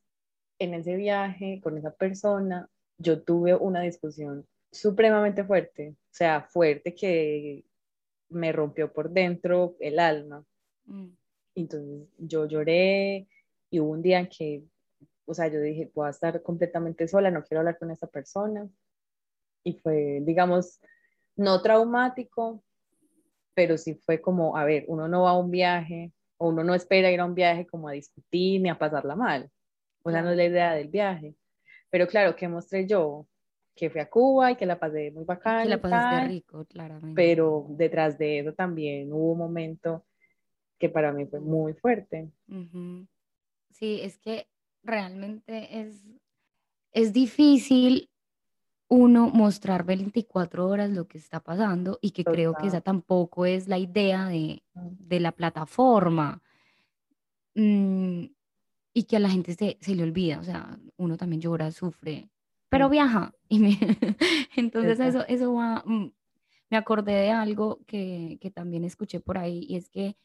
en 0.60 0.74
ese 0.74 0.96
viaje 0.96 1.62
con 1.64 1.78
esa 1.78 1.92
persona, 1.92 2.70
yo 2.98 3.24
tuve 3.24 3.56
una 3.56 3.82
discusión 3.82 4.46
supremamente 4.72 5.44
fuerte, 5.46 5.96
o 5.98 6.14
sea, 6.14 6.42
fuerte 6.42 6.94
que 6.94 7.66
me 8.30 8.52
rompió 8.52 8.92
por 8.92 9.10
dentro 9.10 9.76
el 9.80 10.00
alma. 10.00 10.46
Mm. 10.86 11.19
Entonces 11.62 12.08
yo 12.18 12.46
lloré 12.46 13.28
y 13.70 13.80
hubo 13.80 13.92
un 13.92 14.02
día 14.02 14.20
en 14.20 14.28
que, 14.28 14.64
o 15.26 15.34
sea, 15.34 15.48
yo 15.48 15.60
dije, 15.62 15.92
voy 15.94 16.08
a 16.08 16.12
estar 16.12 16.42
completamente 16.42 17.08
sola, 17.08 17.32
no 17.32 17.44
quiero 17.44 17.60
hablar 17.60 17.78
con 17.78 17.92
esa 17.92 18.08
persona. 18.08 18.68
Y 19.64 19.74
fue, 19.74 20.22
digamos, 20.22 20.80
no 21.36 21.62
traumático, 21.62 22.64
pero 23.54 23.78
sí 23.78 23.96
fue 23.96 24.22
como, 24.22 24.56
a 24.58 24.64
ver, 24.64 24.86
uno 24.88 25.08
no 25.08 25.24
va 25.24 25.32
a 25.32 25.38
un 25.38 25.52
viaje 25.52 26.12
o 26.38 26.50
uno 26.50 26.64
no 26.64 26.74
espera 26.74 27.12
ir 27.12 27.20
a 27.20 27.26
un 27.26 27.36
viaje 27.36 27.68
como 27.68 27.90
a 27.90 27.92
discutir 27.92 28.62
ni 28.62 28.70
a 28.70 28.80
pasarla 28.80 29.16
mal. 29.16 29.50
O 30.04 30.12
sea, 30.12 30.22
no 30.22 30.32
es 30.32 30.38
la 30.38 30.46
idea 30.46 30.74
del 30.74 30.88
viaje. 30.88 31.36
Pero 31.90 32.08
claro, 32.08 32.36
¿qué 32.36 32.48
mostré 32.48 32.88
yo? 32.88 33.28
Que 33.76 33.90
fui 33.90 34.00
a 34.00 34.10
Cuba 34.10 34.52
y 34.52 34.56
que 34.56 34.66
la 34.66 34.80
pasé 34.80 35.12
muy 35.12 35.26
bacán. 35.26 35.64
Que 35.64 35.70
la 35.70 35.82
pasaste 35.82 36.28
rico, 36.28 36.66
claramente. 36.66 37.14
Pero 37.16 37.68
detrás 37.70 38.18
de 38.18 38.40
eso 38.40 38.54
también 38.54 39.12
hubo 39.12 39.34
un 39.34 39.38
momento 39.38 40.06
que 40.80 40.90
para 40.90 41.12
mí 41.12 41.26
fue 41.26 41.40
muy 41.40 41.74
fuerte. 41.74 42.32
Sí, 43.72 44.00
es 44.02 44.18
que 44.18 44.48
realmente 44.84 45.80
es, 45.82 46.08
es 46.92 47.14
difícil 47.14 48.10
uno 48.88 49.30
mostrar 49.30 49.86
24 49.86 50.68
horas 50.68 50.90
lo 50.90 51.08
que 51.08 51.20
está 51.20 51.40
pasando 51.42 52.00
y 52.02 52.12
que 52.12 52.24
creo 52.24 52.56
que 52.56 52.68
esa 52.68 52.82
tampoco 52.82 53.46
es 53.46 53.68
la 53.68 53.78
idea 53.78 54.28
de, 54.28 54.64
de 54.74 55.20
la 55.20 55.32
plataforma. 55.32 56.42
Mm, 57.54 58.26
y 58.94 59.04
que 59.04 59.18
a 59.18 59.20
la 59.20 59.30
gente 59.30 59.54
se, 59.54 59.78
se, 59.82 59.96
le 59.96 60.04
olvida, 60.04 60.40
o 60.40 60.44
sea, 60.44 60.80
uno 60.98 61.18
también 61.18 61.42
llora, 61.42 61.72
sufre, 61.72 62.30
pero 62.70 62.90
viaja. 62.90 63.34
Y 63.52 63.60
me, 63.60 63.78
entonces 64.56 65.00
eso, 65.00 65.26
eso 65.28 65.54
va, 65.54 65.84
mm, 65.86 66.12
me 66.70 66.78
acordé 66.78 67.14
de 67.14 67.32
algo 67.32 67.80
que, 67.88 68.38
que, 68.42 68.52
también 68.52 68.84
escuché 68.84 69.20
por 69.20 69.40
ahí 69.40 69.66
y 69.68 69.76
es 69.76 69.90
que 69.90 70.16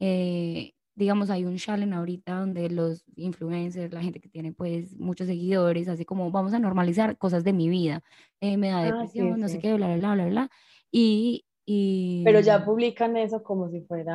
eh, 0.00 0.74
digamos, 0.94 1.30
hay 1.30 1.44
un 1.44 1.56
challenge 1.56 1.94
ahorita 1.94 2.38
donde 2.38 2.70
los 2.70 3.04
influencers, 3.16 3.92
la 3.92 4.02
gente 4.02 4.20
que 4.20 4.28
tiene 4.28 4.52
pues 4.52 4.96
muchos 4.98 5.26
seguidores, 5.26 5.88
así 5.88 6.04
como 6.04 6.30
vamos 6.30 6.54
a 6.54 6.58
normalizar 6.58 7.16
cosas 7.18 7.44
de 7.44 7.52
mi 7.52 7.68
vida, 7.68 8.02
eh, 8.40 8.56
me 8.56 8.70
da 8.70 8.78
ah, 8.78 8.84
depresión, 8.84 9.40
no 9.40 9.48
sé 9.48 9.58
qué, 9.58 9.74
bla, 9.74 9.96
bla, 9.96 10.14
bla, 10.14 10.26
bla, 10.26 10.50
y, 10.90 11.44
y... 11.64 12.22
Pero 12.24 12.40
ya 12.40 12.64
publican 12.64 13.16
eso 13.16 13.42
como 13.42 13.68
si 13.70 13.80
fuera 13.80 14.12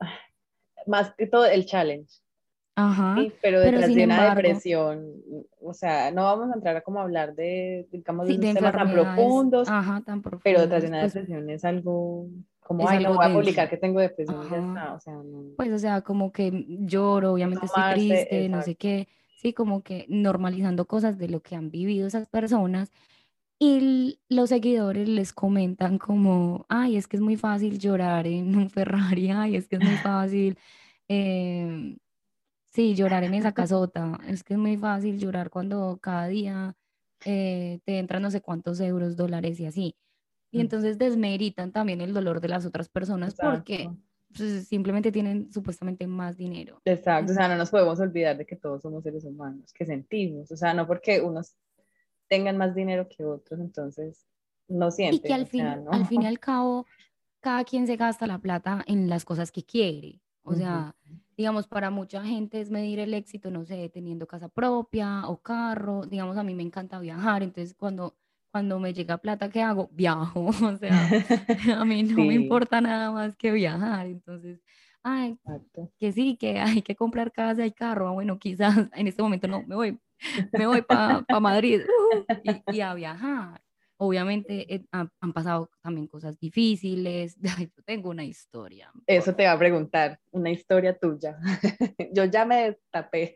más 0.86 1.12
que 1.16 1.26
todo 1.26 1.46
el 1.46 1.66
challenge. 1.66 2.20
Ajá. 2.76 3.16
pero 3.42 3.60
detrás 3.60 3.92
de 3.92 4.04
una 4.04 4.34
depresión, 4.34 5.12
o 5.60 5.74
sea, 5.74 6.10
no 6.12 6.22
vamos 6.22 6.50
a 6.50 6.54
entrar 6.54 6.76
a 6.76 6.80
como 6.80 7.00
hablar 7.00 7.34
de, 7.34 7.86
digamos, 7.90 8.26
de, 8.26 8.38
temas 8.38 8.72
tan 8.72 8.92
profundos, 8.92 9.68
ajá, 9.68 10.02
tan 10.06 10.22
profundos, 10.22 10.44
pero 10.44 10.60
detrás 10.60 10.82
de 10.82 10.88
una 10.88 11.00
pues 11.00 11.12
depresión 11.12 11.50
es 11.50 11.64
algo 11.64 12.28
como, 12.70 12.88
ay, 12.88 13.02
no 13.02 13.14
voy 13.14 13.26
a 13.26 13.32
publicar 13.32 13.68
que 13.68 13.76
tengo 13.76 13.98
depresión 13.98 14.48
ya 14.48 14.58
está, 14.58 14.94
o 14.94 15.00
sea, 15.00 15.14
no. 15.14 15.56
Pues, 15.56 15.72
o 15.72 15.78
sea, 15.80 16.02
como 16.02 16.30
que 16.30 16.66
lloro, 16.68 17.32
obviamente 17.32 17.66
estoy 17.66 17.82
triste, 17.94 18.48
no 18.48 18.62
sé 18.62 18.76
qué, 18.76 19.08
sí, 19.42 19.52
como 19.52 19.82
que 19.82 20.06
normalizando 20.08 20.84
cosas 20.84 21.18
de 21.18 21.28
lo 21.28 21.40
que 21.40 21.56
han 21.56 21.72
vivido 21.72 22.06
esas 22.06 22.28
personas 22.28 22.92
y 23.58 24.20
los 24.28 24.50
seguidores 24.50 25.08
les 25.08 25.32
comentan 25.32 25.98
como, 25.98 26.64
ay, 26.68 26.96
es 26.96 27.08
que 27.08 27.16
es 27.16 27.20
muy 27.20 27.36
fácil 27.36 27.80
llorar 27.80 28.28
en 28.28 28.54
un 28.54 28.70
Ferrari, 28.70 29.32
ay, 29.32 29.56
es 29.56 29.66
que 29.66 29.74
es 29.74 29.82
muy 29.82 29.96
fácil, 29.96 30.56
eh, 31.08 31.96
sí, 32.72 32.94
llorar 32.94 33.24
en 33.24 33.34
esa 33.34 33.50
casota, 33.50 34.16
es 34.28 34.44
que 34.44 34.54
es 34.54 34.60
muy 34.60 34.76
fácil 34.76 35.18
llorar 35.18 35.50
cuando 35.50 35.98
cada 36.00 36.28
día 36.28 36.76
eh, 37.24 37.80
te 37.84 37.98
entran 37.98 38.22
no 38.22 38.30
sé 38.30 38.40
cuántos 38.40 38.78
euros, 38.78 39.16
dólares 39.16 39.58
y 39.58 39.66
así. 39.66 39.96
Y 40.50 40.58
mm. 40.58 40.60
entonces 40.60 40.98
desmeritan 40.98 41.72
también 41.72 42.00
el 42.00 42.12
dolor 42.12 42.40
de 42.40 42.48
las 42.48 42.66
otras 42.66 42.88
personas 42.88 43.34
porque 43.34 43.90
pues, 44.36 44.68
simplemente 44.68 45.12
tienen 45.12 45.52
supuestamente 45.52 46.06
más 46.06 46.36
dinero. 46.36 46.80
Exacto, 46.84 47.32
o 47.32 47.34
sea, 47.34 47.48
no 47.48 47.56
nos 47.56 47.70
podemos 47.70 47.98
olvidar 48.00 48.36
de 48.36 48.46
que 48.46 48.56
todos 48.56 48.82
somos 48.82 49.02
seres 49.02 49.24
humanos, 49.24 49.72
que 49.72 49.84
sentimos, 49.84 50.50
o 50.50 50.56
sea, 50.56 50.74
no 50.74 50.86
porque 50.86 51.20
unos 51.20 51.56
tengan 52.28 52.56
más 52.56 52.74
dinero 52.74 53.08
que 53.08 53.24
otros, 53.24 53.58
entonces 53.60 54.26
no 54.68 54.90
sienten. 54.90 55.18
Y 55.18 55.28
que 55.28 55.34
al, 55.34 55.46
fin, 55.46 55.66
al 55.66 56.06
fin 56.06 56.22
y 56.22 56.26
al 56.26 56.38
cabo, 56.40 56.86
cada 57.40 57.64
quien 57.64 57.86
se 57.86 57.96
gasta 57.96 58.26
la 58.26 58.38
plata 58.38 58.84
en 58.86 59.08
las 59.08 59.24
cosas 59.24 59.50
que 59.50 59.64
quiere. 59.64 60.20
O 60.42 60.54
sea, 60.54 60.96
digamos, 61.36 61.68
para 61.68 61.90
mucha 61.90 62.24
gente 62.24 62.60
es 62.60 62.70
medir 62.70 62.98
el 62.98 63.14
éxito, 63.14 63.50
no 63.50 63.64
sé, 63.64 63.88
teniendo 63.88 64.26
casa 64.26 64.48
propia 64.48 65.26
o 65.28 65.40
carro. 65.40 66.06
Digamos, 66.06 66.36
a 66.36 66.42
mí 66.42 66.54
me 66.54 66.62
encanta 66.62 66.98
viajar, 66.98 67.42
entonces 67.42 67.74
cuando 67.74 68.16
cuando 68.50 68.78
me 68.78 68.92
llega 68.92 69.18
plata, 69.18 69.48
¿qué 69.48 69.62
hago? 69.62 69.88
Viajo, 69.92 70.46
o 70.74 70.76
sea, 70.76 70.90
a 71.80 71.84
mí 71.84 72.02
no 72.02 72.24
me 72.24 72.34
importa 72.34 72.80
nada 72.80 73.10
más 73.10 73.36
que 73.36 73.52
viajar, 73.52 74.06
entonces, 74.06 74.60
ay, 75.02 75.38
que 75.98 76.12
sí, 76.12 76.36
que 76.36 76.58
hay 76.60 76.82
que 76.82 76.96
comprar 76.96 77.32
casa 77.32 77.64
y 77.64 77.72
carro, 77.72 78.08
ah, 78.08 78.12
bueno, 78.12 78.38
quizás 78.38 78.76
en 78.94 79.06
este 79.06 79.22
momento 79.22 79.48
no, 79.48 79.62
me 79.66 79.74
voy, 79.74 79.98
me 80.52 80.66
voy 80.66 80.82
para 80.82 81.22
pa 81.22 81.40
Madrid 81.40 81.80
y, 82.72 82.80
a 82.80 82.94
viajar. 82.94 83.60
Obviamente 84.02 84.74
eh, 84.74 84.86
han, 84.92 85.10
pasado 85.34 85.68
también 85.82 86.06
cosas 86.06 86.40
difíciles, 86.40 87.36
ay, 87.58 87.70
yo 87.76 87.82
tengo 87.84 88.08
una 88.08 88.24
historia. 88.24 88.90
Eso 89.06 89.34
te 89.34 89.44
va 89.44 89.52
a 89.52 89.58
preguntar, 89.58 90.18
una 90.30 90.50
historia 90.50 90.96
tuya. 90.96 91.38
yo 92.10 92.24
ya 92.24 92.46
me 92.46 92.70
destapé. 92.70 93.34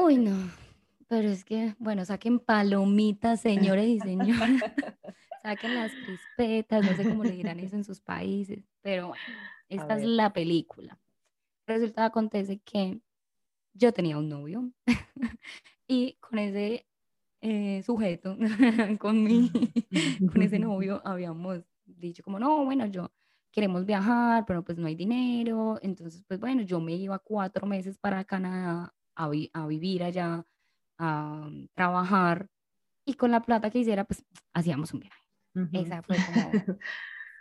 Uy, 0.00 0.16
no. 0.16 0.69
Pero 1.10 1.28
es 1.28 1.44
que, 1.44 1.74
bueno, 1.80 2.04
saquen 2.04 2.38
palomitas, 2.38 3.40
señores 3.74 3.88
y 3.88 3.98
señoras. 3.98 4.48
saquen 5.42 5.74
las 5.74 5.92
crispetas, 5.92 6.84
no 6.84 6.96
sé 6.96 7.08
cómo 7.08 7.24
le 7.24 7.32
dirán 7.32 7.58
eso 7.58 7.74
en 7.74 7.82
sus 7.82 8.00
países. 8.00 8.64
Pero 8.80 9.08
bueno, 9.08 9.24
esta 9.68 9.98
es 9.98 10.04
la 10.04 10.32
película. 10.32 10.96
Resulta, 11.66 12.04
acontece 12.04 12.60
que 12.60 13.00
yo 13.72 13.92
tenía 13.92 14.18
un 14.18 14.28
novio 14.28 14.70
y 15.88 16.14
con 16.20 16.38
ese 16.38 16.86
eh, 17.40 17.82
sujeto, 17.82 18.36
con, 19.00 19.24
mi, 19.24 19.50
con 20.32 20.42
ese 20.42 20.60
novio, 20.60 21.02
habíamos 21.04 21.64
dicho 21.86 22.22
como, 22.22 22.38
no, 22.38 22.64
bueno, 22.64 22.86
yo 22.86 23.10
queremos 23.50 23.84
viajar, 23.84 24.44
pero 24.46 24.62
pues 24.62 24.78
no 24.78 24.86
hay 24.86 24.94
dinero. 24.94 25.76
Entonces, 25.82 26.22
pues 26.28 26.38
bueno, 26.38 26.62
yo 26.62 26.78
me 26.78 26.94
iba 26.94 27.18
cuatro 27.18 27.66
meses 27.66 27.98
para 27.98 28.22
Canadá 28.22 28.94
a, 29.16 29.30
a 29.54 29.66
vivir 29.66 30.04
allá 30.04 30.46
a 31.00 31.48
trabajar 31.74 32.46
y 33.04 33.14
con 33.14 33.30
la 33.30 33.40
plata 33.40 33.70
que 33.70 33.78
hiciera, 33.78 34.04
pues 34.04 34.22
hacíamos 34.52 34.92
un 34.92 35.00
viaje. 35.00 35.20
Esa 35.72 36.02
fue 36.02 36.16
como 36.16 36.52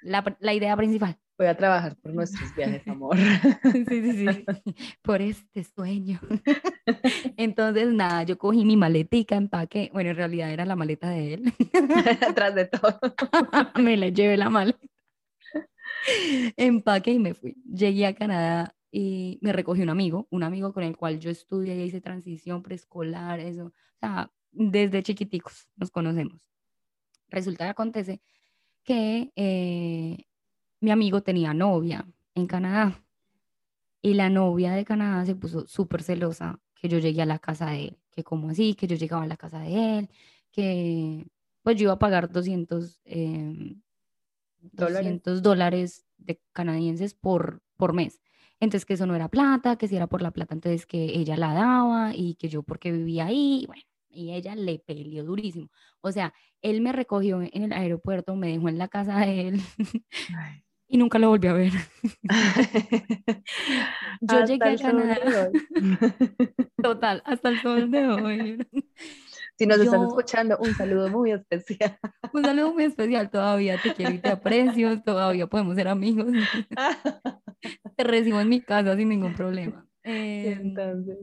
la, 0.01 0.37
la, 0.39 0.53
idea 0.53 0.75
principal. 0.75 1.17
Voy 1.37 1.47
a 1.47 1.55
trabajar 1.55 1.95
por 1.97 2.13
nuestros 2.13 2.55
viajes, 2.55 2.81
amor. 2.87 3.17
sí, 3.17 3.85
sí, 3.85 4.27
sí, 4.27 4.45
por 5.03 5.21
este 5.21 5.63
sueño. 5.63 6.19
Entonces, 7.37 7.89
nada, 7.93 8.23
yo 8.23 8.37
cogí 8.37 8.65
mi 8.65 8.77
maletica, 8.77 9.35
empaque, 9.35 9.89
bueno, 9.93 10.09
en 10.11 10.15
realidad 10.15 10.51
era 10.51 10.65
la 10.65 10.75
maleta 10.75 11.09
de 11.09 11.35
él. 11.35 11.53
Atrás 12.27 12.55
de 12.55 12.65
todo. 12.65 12.99
me 13.75 13.97
la 13.97 14.09
llevé 14.09 14.37
la 14.37 14.49
maleta. 14.49 14.79
Empaque 16.57 17.11
y 17.11 17.19
me 17.19 17.33
fui. 17.33 17.55
Llegué 17.65 18.07
a 18.07 18.15
Canadá 18.15 18.73
y 18.91 19.37
me 19.41 19.53
recogió 19.53 19.83
un 19.83 19.89
amigo, 19.89 20.27
un 20.31 20.43
amigo 20.43 20.73
con 20.73 20.83
el 20.83 20.97
cual 20.97 21.19
yo 21.19 21.29
estudié 21.29 21.75
y 21.75 21.83
hice 21.83 22.01
transición 22.01 22.63
preescolar, 22.63 23.39
eso, 23.39 23.65
o 23.65 23.99
sea, 23.99 24.31
desde 24.51 25.03
chiquiticos 25.03 25.67
nos 25.75 25.91
conocemos. 25.91 26.49
Resulta 27.29 27.65
que 27.65 27.69
acontece 27.69 28.21
que 28.83 29.31
eh, 29.35 30.25
mi 30.79 30.91
amigo 30.91 31.21
tenía 31.21 31.53
novia 31.53 32.07
en 32.33 32.47
Canadá 32.47 33.03
y 34.01 34.13
la 34.13 34.29
novia 34.29 34.71
de 34.73 34.85
Canadá 34.85 35.25
se 35.25 35.35
puso 35.35 35.67
súper 35.67 36.01
celosa 36.01 36.59
que 36.73 36.87
yo 36.87 36.97
llegué 36.97 37.21
a 37.21 37.25
la 37.25 37.39
casa 37.39 37.71
de 37.71 37.89
él, 37.89 37.97
que 38.11 38.23
como 38.23 38.49
así, 38.49 38.73
que 38.73 38.87
yo 38.87 38.95
llegaba 38.95 39.23
a 39.23 39.27
la 39.27 39.37
casa 39.37 39.59
de 39.59 39.99
él, 39.99 40.09
que 40.51 41.27
pues 41.61 41.75
yo 41.75 41.83
iba 41.83 41.93
a 41.93 41.99
pagar 41.99 42.31
200, 42.31 43.01
eh, 43.05 43.75
dólares 45.41 46.05
de 46.17 46.41
canadienses 46.53 47.13
por, 47.13 47.61
por 47.77 47.93
mes. 47.93 48.21
Entonces 48.59 48.85
que 48.85 48.93
eso 48.93 49.05
no 49.05 49.15
era 49.15 49.29
plata, 49.29 49.77
que 49.77 49.87
si 49.87 49.95
era 49.95 50.07
por 50.07 50.21
la 50.21 50.31
plata, 50.31 50.53
entonces 50.53 50.85
que 50.85 51.03
ella 51.03 51.37
la 51.37 51.53
daba 51.53 52.11
y 52.15 52.35
que 52.35 52.49
yo 52.49 52.63
porque 52.63 52.91
vivía 52.91 53.25
ahí, 53.25 53.63
bueno, 53.67 53.83
y 54.09 54.33
ella 54.33 54.55
le 54.55 54.79
peleó 54.79 55.23
durísimo. 55.23 55.69
O 56.01 56.11
sea, 56.11 56.33
él 56.61 56.81
me 56.81 56.91
recogió 56.91 57.41
en 57.41 57.63
el 57.63 57.73
aeropuerto, 57.73 58.35
me 58.35 58.49
dejó 58.49 58.69
en 58.69 58.77
la 58.77 58.87
casa 58.87 59.19
de 59.19 59.47
él 59.47 59.61
y 60.87 60.97
nunca 60.97 61.19
lo 61.19 61.29
volví 61.29 61.47
a 61.47 61.53
ver. 61.53 61.71
Yo 64.21 64.45
llegué 64.45 64.69
a 64.69 64.77
Canadá. 64.77 65.49
Total, 66.81 67.21
hasta 67.25 67.49
el 67.49 67.61
sol 67.61 67.91
de 67.91 68.07
hoy. 68.07 68.67
Si 69.55 69.67
nos 69.67 69.79
están 69.79 70.03
escuchando, 70.03 70.57
un 70.57 70.73
saludo 70.73 71.09
muy 71.09 71.31
especial. 71.31 71.97
Un 72.33 72.43
saludo 72.43 72.73
muy 72.73 72.85
especial, 72.85 73.29
todavía 73.29 73.77
te 73.81 73.93
quiero 73.93 74.13
y 74.13 74.19
te 74.19 74.29
aprecio, 74.29 75.01
todavía 75.01 75.47
podemos 75.47 75.75
ser 75.75 75.87
amigos. 75.87 76.27
Te 77.99 78.05
recibo 78.05 78.39
en 78.39 78.47
mi 78.47 78.61
casa 78.61 78.95
sin 78.95 79.09
ningún 79.09 79.33
problema. 79.33 79.85
Em, 80.03 80.61
entonces. 80.61 81.17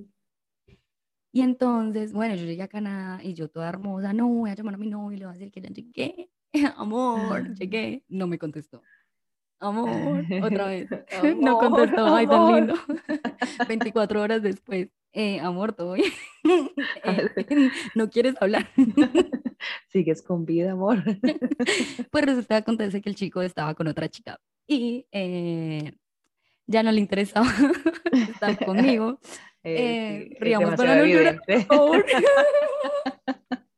Y 1.33 1.41
entonces, 1.41 2.13
bueno, 2.13 2.35
yo 2.35 2.45
llegué 2.45 2.63
a 2.63 2.69
Canadá 2.69 3.19
y 3.25 3.33
yo 3.33 3.49
toda 3.49 3.71
hermosa, 3.71 4.13
no, 4.13 4.29
voy 4.29 4.51
a 4.51 4.55
llamar 4.55 4.75
a 4.75 4.77
mi 4.77 4.87
novio 4.87 5.17
y 5.17 5.21
le 5.21 5.25
voy 5.25 5.35
a 5.35 5.39
decir 5.39 5.51
que 5.51 5.63
ya 5.63 5.71
llegué. 5.71 6.31
Amor, 6.77 7.55
llegué. 7.59 8.05
No 8.09 8.27
me 8.27 8.39
contestó. 8.39 8.83
Amor, 9.59 10.23
otra 10.43 10.67
vez. 10.67 10.91
no 11.41 11.57
contestó, 11.57 12.15
ay, 12.15 12.27
tan 12.27 12.55
lindo. 12.55 12.75
24 13.67 14.21
horas 14.21 14.43
después, 14.43 14.91
eh, 15.13 15.41
amor, 15.41 15.73
todo 15.73 15.95
bien. 15.95 16.13
Eh, 17.05 17.71
no 17.95 18.11
quieres 18.11 18.35
hablar. 18.39 18.69
Sigues 19.89 20.21
con 20.21 20.45
vida, 20.45 20.73
amor. 20.73 21.03
pues 22.11 22.27
resulta 22.27 22.59
acontece 22.59 23.01
que 23.01 23.09
el 23.09 23.15
chico 23.15 23.41
estaba 23.41 23.75
con 23.75 23.89
otra 23.89 24.11
chica 24.11 24.39
y 24.67 25.07
eh, 25.11 25.95
ya 26.67 26.83
no 26.83 26.93
le 26.93 27.01
interesaba 27.01 27.47
estar 28.13 28.65
conmigo. 28.65 29.19
Eh, 29.69 30.29
eh, 30.31 30.37
riamos 30.39 30.77
para 30.77 30.95
no 30.95 31.05
llorar, 31.05 31.41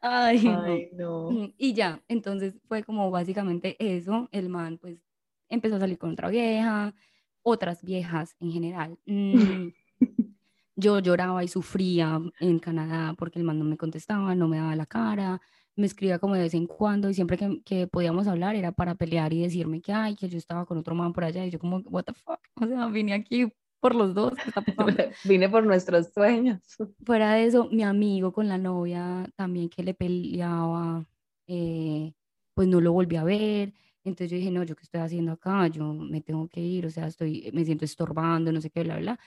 Ay, 0.00 0.88
no. 0.92 1.50
Y 1.58 1.74
ya, 1.74 2.00
entonces 2.06 2.54
fue 2.68 2.84
como 2.84 3.10
básicamente 3.10 3.74
eso. 3.80 4.28
El 4.30 4.48
man, 4.48 4.78
pues, 4.78 5.00
empezó 5.48 5.74
a 5.74 5.80
salir 5.80 5.98
con 5.98 6.12
otra 6.12 6.28
vieja, 6.28 6.94
otras 7.42 7.82
viejas 7.82 8.36
en 8.38 8.52
general. 8.52 8.96
Mm, 9.06 9.70
yo 10.76 11.00
lloraba 11.00 11.42
y 11.42 11.48
sufría 11.48 12.20
en 12.38 12.60
Canadá 12.60 13.12
porque 13.18 13.40
el 13.40 13.44
man 13.44 13.58
no 13.58 13.64
me 13.64 13.76
contestaba, 13.76 14.36
no 14.36 14.46
me 14.46 14.58
daba 14.58 14.76
la 14.76 14.86
cara, 14.86 15.40
me 15.76 15.86
escribía 15.86 16.18
como 16.18 16.34
de 16.34 16.42
vez 16.42 16.54
en 16.54 16.66
cuando 16.66 17.10
y 17.10 17.14
siempre 17.14 17.36
que, 17.36 17.62
que 17.64 17.86
podíamos 17.86 18.26
hablar 18.26 18.56
era 18.56 18.72
para 18.72 18.94
pelear 18.94 19.32
y 19.32 19.42
decirme 19.42 19.80
que, 19.80 19.92
ay, 19.92 20.16
que 20.16 20.28
yo 20.28 20.38
estaba 20.38 20.64
con 20.64 20.78
otro 20.78 20.94
man 20.94 21.12
por 21.12 21.24
allá 21.24 21.44
y 21.44 21.50
yo 21.50 21.58
como, 21.58 21.78
what 21.86 22.04
the 22.04 22.14
fuck, 22.14 22.40
o 22.60 22.66
sea, 22.66 22.86
vine 22.86 23.12
aquí 23.12 23.52
por 23.80 23.94
los 23.94 24.14
dos. 24.14 24.32
Vine 25.24 25.48
por 25.48 25.64
nuestros 25.64 26.12
sueños. 26.12 26.60
Fuera 27.04 27.34
de 27.34 27.44
eso, 27.44 27.68
mi 27.70 27.82
amigo 27.82 28.32
con 28.32 28.48
la 28.48 28.58
novia 28.58 29.30
también 29.36 29.68
que 29.68 29.82
le 29.82 29.94
peleaba, 29.94 31.06
eh, 31.46 32.12
pues 32.54 32.66
no 32.68 32.80
lo 32.80 32.92
volví 32.92 33.16
a 33.16 33.24
ver. 33.24 33.74
Entonces 34.02 34.30
yo 34.30 34.36
dije, 34.38 34.50
no, 34.50 34.62
¿yo 34.62 34.74
qué 34.76 34.82
estoy 34.82 35.00
haciendo 35.00 35.32
acá? 35.32 35.66
Yo 35.68 35.92
me 35.92 36.20
tengo 36.20 36.48
que 36.48 36.60
ir, 36.60 36.86
o 36.86 36.90
sea, 36.90 37.06
estoy, 37.06 37.50
me 37.52 37.64
siento 37.64 37.84
estorbando, 37.84 38.50
no 38.50 38.60
sé 38.60 38.70
qué, 38.70 38.82
bla, 38.82 38.98
bla. 38.98 39.20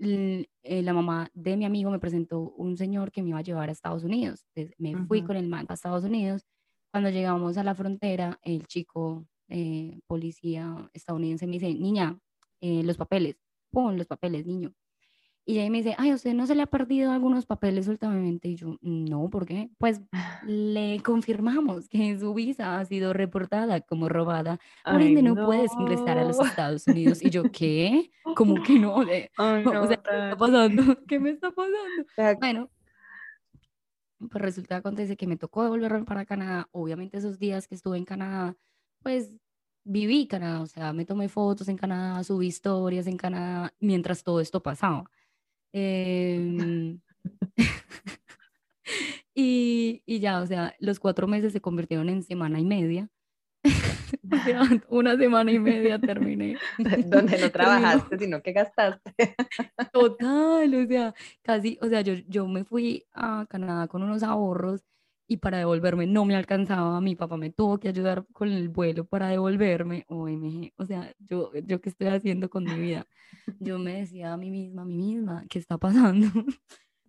Eh, 0.00 0.46
la 0.82 0.92
mamá 0.92 1.30
de 1.34 1.56
mi 1.56 1.64
amigo 1.64 1.90
me 1.90 1.98
presentó 1.98 2.52
un 2.56 2.76
señor 2.76 3.10
que 3.10 3.22
me 3.22 3.30
iba 3.30 3.38
a 3.38 3.42
llevar 3.42 3.68
a 3.68 3.72
Estados 3.72 4.04
Unidos. 4.04 4.44
Entonces 4.54 4.74
me 4.78 4.96
fui 5.06 5.22
con 5.22 5.36
el 5.36 5.48
man 5.48 5.66
a 5.68 5.74
Estados 5.74 6.04
Unidos. 6.04 6.46
Cuando 6.90 7.10
llegamos 7.10 7.58
a 7.58 7.64
la 7.64 7.74
frontera, 7.74 8.38
el 8.42 8.66
chico 8.66 9.26
eh, 9.48 10.00
policía 10.06 10.90
estadounidense 10.92 11.46
me 11.46 11.54
dice, 11.54 11.74
niña, 11.74 12.18
los 12.60 12.96
papeles 12.96 13.36
pon 13.70 13.96
los 13.96 14.06
papeles, 14.06 14.46
niño. 14.46 14.72
Y 15.48 15.60
ahí 15.60 15.70
me 15.70 15.78
dice, 15.78 15.94
ay, 15.96 16.10
¿a 16.10 16.14
usted 16.14 16.34
no 16.34 16.46
se 16.46 16.54
le 16.54 16.60
ha 16.60 16.66
perdido 16.66 17.10
algunos 17.10 17.46
papeles 17.46 17.88
últimamente? 17.88 18.48
Y 18.48 18.56
yo, 18.56 18.76
no, 18.82 19.30
¿por 19.30 19.46
qué? 19.46 19.70
Pues 19.78 20.02
le 20.44 21.00
confirmamos 21.02 21.88
que 21.88 22.18
su 22.18 22.34
visa 22.34 22.78
ha 22.78 22.84
sido 22.84 23.14
reportada 23.14 23.80
como 23.80 24.10
robada, 24.10 24.60
por 24.84 25.00
ende 25.00 25.22
no, 25.22 25.46
puedes 25.46 25.72
ingresar 25.72 26.18
a 26.18 26.24
los 26.24 26.38
Estados 26.38 26.86
Unidos. 26.86 27.22
Y 27.24 27.30
yo, 27.30 27.44
¿qué? 27.50 28.10
¿Cómo 28.36 28.62
que 28.62 28.78
no? 28.78 29.00
Ay, 29.38 29.64
no 29.64 29.84
o 29.84 29.86
sea, 29.86 29.96
¿qué 29.96 30.10
está 30.10 30.36
pasando? 30.36 30.82
¿Qué 31.08 31.18
me 31.18 31.30
está 31.30 31.50
pasando? 31.50 32.38
Bueno, 32.40 32.70
pues 34.18 34.42
resulta 34.42 34.76
acontece 34.76 35.16
que 35.16 35.26
me 35.26 35.38
tocó 35.38 35.62
devolverme 35.62 36.04
para 36.04 36.26
Canadá. 36.26 36.68
Obviamente 36.72 37.16
esos 37.16 37.38
días 37.38 37.66
que 37.66 37.74
estuve 37.74 37.96
en 37.96 38.04
Canadá, 38.04 38.54
pues 39.02 39.34
viví 39.82 40.26
Canadá, 40.26 40.60
o 40.60 40.66
sea, 40.66 40.92
me 40.92 41.06
tomé 41.06 41.30
fotos 41.30 41.68
en 41.68 41.78
Canadá, 41.78 42.22
subí 42.22 42.48
historias 42.48 43.06
en 43.06 43.16
Canadá 43.16 43.72
mientras 43.80 44.22
todo 44.22 44.42
esto 44.42 44.62
pasaba. 44.62 45.10
Em, 45.72 47.00
y, 49.34 50.02
y, 50.06 50.20
ya, 50.20 50.40
o 50.40 50.46
sea, 50.46 50.74
los 50.78 51.00
cuatro 51.00 51.26
meses 51.26 51.52
se 51.52 51.60
convirtieron 51.60 52.08
en 52.08 52.22
semana 52.22 52.60
y 52.60 52.64
media. 52.64 53.08
una 54.88 55.16
semana 55.16 55.50
y 55.50 55.58
media 55.58 55.98
terminé. 55.98 56.56
Donde 57.06 57.38
no 57.38 57.50
trabajaste, 57.50 58.18
sino 58.18 58.42
que 58.42 58.52
gastaste. 58.52 59.36
Total, 59.92 60.74
o 60.74 60.86
sea, 60.86 61.14
casi, 61.42 61.78
o 61.82 61.88
sea, 61.88 62.00
yo, 62.00 62.14
yo 62.28 62.46
me 62.46 62.64
fui 62.64 63.06
a 63.12 63.46
Canadá 63.48 63.88
con 63.88 64.02
unos 64.02 64.22
ahorros 64.22 64.82
y 65.28 65.36
para 65.36 65.58
devolverme 65.58 66.06
no 66.06 66.24
me 66.24 66.34
alcanzaba, 66.34 67.00
mi 67.02 67.14
papá 67.14 67.36
me 67.36 67.50
tuvo 67.50 67.78
que 67.78 67.88
ayudar 67.88 68.26
con 68.32 68.48
el 68.48 68.70
vuelo 68.70 69.04
para 69.04 69.28
devolverme, 69.28 70.06
OMG, 70.08 70.72
o 70.76 70.86
sea, 70.86 71.14
yo, 71.18 71.52
yo 71.66 71.80
qué 71.82 71.90
estoy 71.90 72.08
haciendo 72.08 72.48
con 72.48 72.64
mi 72.64 72.74
vida, 72.74 73.06
yo 73.60 73.78
me 73.78 74.00
decía 74.00 74.32
a 74.32 74.36
mí 74.38 74.50
misma, 74.50 74.82
a 74.82 74.84
mí 74.86 74.96
misma, 74.96 75.44
¿qué 75.50 75.58
está 75.58 75.76
pasando? 75.76 76.26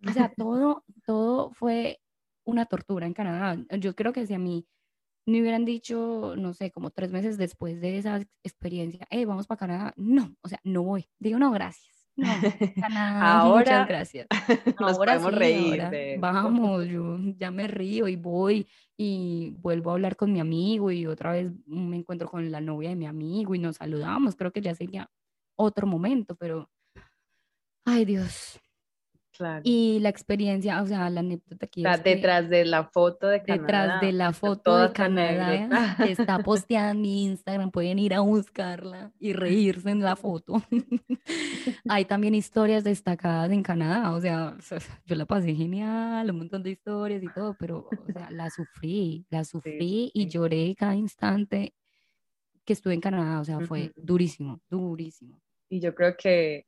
o 0.06 0.12
sea, 0.12 0.32
todo, 0.36 0.84
todo 1.06 1.50
fue 1.52 2.00
una 2.44 2.66
tortura 2.66 3.06
en 3.06 3.14
Canadá, 3.14 3.56
yo 3.78 3.96
creo 3.96 4.12
que 4.12 4.26
si 4.26 4.34
a 4.34 4.38
mí 4.38 4.66
me 5.24 5.40
hubieran 5.40 5.64
dicho, 5.64 6.34
no 6.36 6.52
sé, 6.52 6.70
como 6.70 6.90
tres 6.90 7.12
meses 7.12 7.38
después 7.38 7.80
de 7.80 7.98
esa 7.98 8.20
experiencia, 8.44 9.06
hey, 9.10 9.24
vamos 9.24 9.46
para 9.46 9.58
Canadá, 9.58 9.94
no, 9.96 10.36
o 10.42 10.48
sea, 10.48 10.60
no 10.62 10.82
voy, 10.82 11.08
digo 11.18 11.38
no, 11.38 11.50
gracias. 11.52 11.99
No, 12.20 12.26
ahora, 13.22 13.58
muchas 13.58 13.88
gracias. 13.88 14.26
Nos 14.80 14.98
ahora 14.98 15.14
podemos 15.14 15.34
reír. 15.34 16.18
Vamos, 16.18 16.86
yo 16.86 17.18
ya 17.38 17.50
me 17.50 17.66
río 17.66 18.08
y 18.08 18.16
voy 18.16 18.66
y 18.96 19.54
vuelvo 19.58 19.90
a 19.90 19.94
hablar 19.94 20.16
con 20.16 20.32
mi 20.32 20.40
amigo 20.40 20.90
y 20.90 21.06
otra 21.06 21.32
vez 21.32 21.50
me 21.66 21.96
encuentro 21.96 22.28
con 22.28 22.50
la 22.50 22.60
novia 22.60 22.90
de 22.90 22.96
mi 22.96 23.06
amigo 23.06 23.54
y 23.54 23.58
nos 23.58 23.76
saludamos. 23.76 24.36
Creo 24.36 24.52
que 24.52 24.60
ya 24.60 24.74
sería 24.74 25.10
otro 25.56 25.86
momento, 25.86 26.36
pero, 26.36 26.70
ay 27.86 28.04
Dios, 28.04 28.60
y 29.62 29.98
la 30.00 30.08
experiencia, 30.08 30.82
o 30.82 30.86
sea, 30.86 31.08
la 31.10 31.20
anécdota 31.20 31.66
aquí. 31.66 31.82
detrás 32.04 32.48
de 32.48 32.64
la 32.64 32.84
foto 32.84 33.28
de 33.28 33.42
Canadá. 33.42 33.62
Detrás 33.62 34.00
de 34.00 34.12
la 34.12 34.32
foto 34.32 34.76
de 34.78 34.92
Canadá, 34.92 35.96
que 35.96 36.12
está 36.12 36.38
posteada 36.38 36.90
en 36.90 37.00
mi 37.00 37.24
Instagram, 37.24 37.70
pueden 37.70 37.98
ir 37.98 38.14
a 38.14 38.20
buscarla 38.20 39.12
y 39.18 39.32
reírse 39.32 39.90
en 39.90 40.00
la 40.00 40.16
foto. 40.16 40.62
Hay 41.88 42.04
también 42.04 42.34
historias 42.34 42.84
destacadas 42.84 43.50
en 43.50 43.62
Canadá, 43.62 44.12
o 44.12 44.20
sea, 44.20 44.56
yo 45.06 45.16
la 45.16 45.26
pasé 45.26 45.54
genial, 45.54 46.30
un 46.30 46.38
montón 46.38 46.62
de 46.62 46.70
historias 46.70 47.22
y 47.22 47.28
todo, 47.28 47.56
pero, 47.58 47.88
o 47.90 48.12
sea, 48.12 48.30
la 48.30 48.50
sufrí, 48.50 49.26
la 49.30 49.44
sufrí 49.44 50.10
y 50.14 50.28
lloré 50.28 50.74
cada 50.76 50.94
instante 50.94 51.74
que 52.64 52.72
estuve 52.72 52.94
en 52.94 53.00
Canadá, 53.00 53.40
o 53.40 53.44
sea, 53.44 53.60
fue 53.60 53.92
durísimo, 53.96 54.60
durísimo. 54.68 55.40
Y 55.68 55.80
yo 55.80 55.94
creo 55.94 56.16
que 56.16 56.66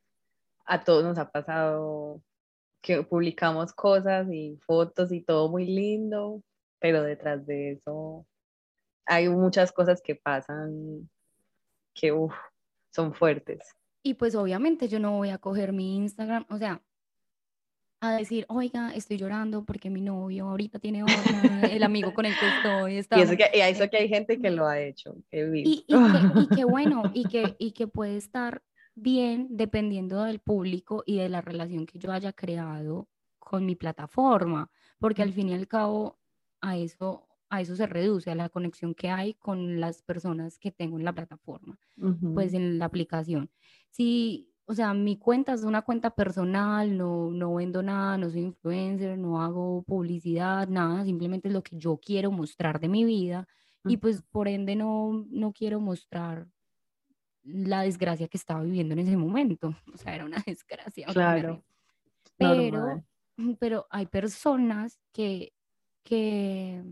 a 0.65 0.83
todos 0.83 1.05
nos 1.05 1.19
ha 1.19 1.31
pasado 1.31 2.23
que 2.83 3.03
publicamos 3.05 3.73
cosas 3.73 4.27
y 4.31 4.59
fotos 4.67 5.13
y 5.13 5.23
todo 5.23 5.49
muy 5.49 5.67
lindo, 5.67 6.43
pero 6.81 7.03
detrás 7.03 7.47
de 7.47 7.73
eso 7.73 8.27
hay 9.07 9.29
muchas 9.29 9.73
cosas 9.73 10.03
que 10.03 10.17
pasan 10.17 11.09
que 11.95 12.13
son 12.91 13.15
fuertes. 13.15 13.61
Y 14.03 14.15
pues 14.15 14.35
obviamente 14.35 14.89
yo 14.89 14.99
no 14.99 15.13
voy 15.13 15.31
a 15.31 15.39
coger 15.39 15.73
mi 15.73 15.97
Instagram, 15.97 16.45
o 16.51 16.59
sea, 16.59 16.83
a 18.01 18.17
decir, 18.17 18.45
oiga, 18.49 18.93
estoy 18.95 19.17
llorando 19.17 19.65
porque 19.65 19.89
mi 19.89 20.01
novio 20.01 20.49
ahorita 20.49 20.81
tiene 20.81 21.05
otra, 21.05 21.69
el 21.71 21.85
amigo 21.85 22.13
con 22.13 22.27
el 22.27 22.35
que 22.37 22.49
estoy. 22.49 22.97
Está... 22.97 23.17
Y, 23.19 23.23
eso 23.23 23.37
que, 23.37 23.51
y 23.55 23.61
eso 23.61 23.89
que 23.89 23.97
hay 23.97 24.09
gente 24.09 24.41
que 24.41 24.51
lo 24.51 24.67
ha 24.67 24.81
hecho. 24.81 25.15
y, 25.31 25.39
y, 25.39 25.85
que, 25.87 26.41
y, 26.41 26.47
que, 26.57 26.65
bueno, 26.65 27.05
y 27.15 27.29
que, 27.29 27.55
y 27.59 27.71
que 27.71 27.87
puede 27.87 28.17
estar 28.17 28.61
bien 28.95 29.49
dependiendo 29.51 30.23
del 30.25 30.41
público 30.41 31.03
y 31.07 31.19
de 31.19 31.29
la 31.29 31.41
relación 31.41 31.87
que 31.87 31.99
yo 31.99 32.13
haya 32.13 32.33
creado 32.33 33.09
con 33.39 33.67
mi 33.67 33.77
plataforma, 33.77 34.71
porque 34.99 35.23
al 35.23 35.33
fin 35.33 35.49
y 35.49 35.55
al 35.55 35.69
cabo 35.69 36.21
a 36.61 36.77
eso, 36.77 37.29
a 37.51 37.61
eso 37.61 37.77
se 37.77 37.87
reduce, 37.87 38.31
a 38.31 38.35
la 38.35 38.49
conexión 38.49 38.95
que 38.95 39.11
hay 39.11 39.35
con 39.35 39.81
las 39.81 40.03
personas 40.03 40.59
que 40.59 40.71
tengo 40.73 40.99
en 40.99 41.05
la 41.05 41.15
plataforma, 41.15 41.79
pues 42.33 42.55
en 42.55 42.79
la 42.79 42.87
aplicación. 42.87 43.51
Si, 43.91 44.51
o 44.67 44.75
sea, 44.75 44.95
mi 44.95 45.19
cuenta 45.19 45.53
es 45.55 45.65
una 45.65 45.83
cuenta 45.83 46.15
personal, 46.15 46.97
no, 46.97 47.31
no 47.31 47.55
vendo 47.55 47.83
nada, 47.83 48.17
no 48.19 48.31
soy 48.31 48.43
influencer, 48.43 49.19
no 49.19 49.43
hago 49.43 49.83
publicidad, 49.85 50.69
nada, 50.69 51.05
simplemente 51.05 51.49
es 51.49 51.55
lo 51.55 51.63
que 51.63 51.77
yo 51.79 51.99
quiero 51.99 52.31
mostrar 52.33 52.81
de 52.81 52.89
mi 52.89 53.05
vida 53.05 53.49
y 53.87 53.99
pues 53.99 54.23
por 54.23 54.49
ende 54.49 54.77
no, 54.77 55.27
no 55.31 55.53
quiero 55.53 55.81
mostrar 55.81 56.49
la 57.45 57.83
desgracia 57.83 58.29
que 58.29 58.37
estaba 58.37 58.63
viviendo 58.63 58.93
en 58.95 59.01
ese 59.01 59.17
momento. 59.17 59.75
O 59.93 59.97
sea, 59.97 60.15
era 60.15 60.25
una 60.25 60.43
desgracia. 60.47 61.07
Claro. 61.09 61.63
Pero, 62.37 63.05
pero 63.59 63.87
hay 63.91 64.07
personas 64.07 64.99
que, 65.13 65.53
que, 66.03 66.83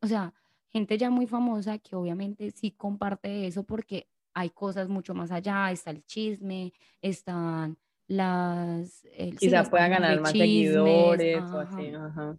o 0.00 0.06
sea, 0.06 0.32
gente 0.68 0.96
ya 0.98 1.10
muy 1.10 1.26
famosa 1.26 1.78
que 1.78 1.96
obviamente 1.96 2.50
sí 2.50 2.70
comparte 2.70 3.46
eso 3.46 3.64
porque 3.64 4.08
hay 4.34 4.50
cosas 4.50 4.88
mucho 4.88 5.14
más 5.14 5.30
allá, 5.30 5.70
está 5.70 5.90
el 5.90 6.04
chisme, 6.04 6.72
están 7.00 7.76
las... 8.06 9.04
El, 9.12 9.36
Quizá 9.36 9.64
puedan 9.64 9.90
ganar 9.90 10.20
más 10.20 10.32
seguidores 10.32 11.42
o 11.42 11.58
así, 11.58 11.88
ajá. 11.88 12.38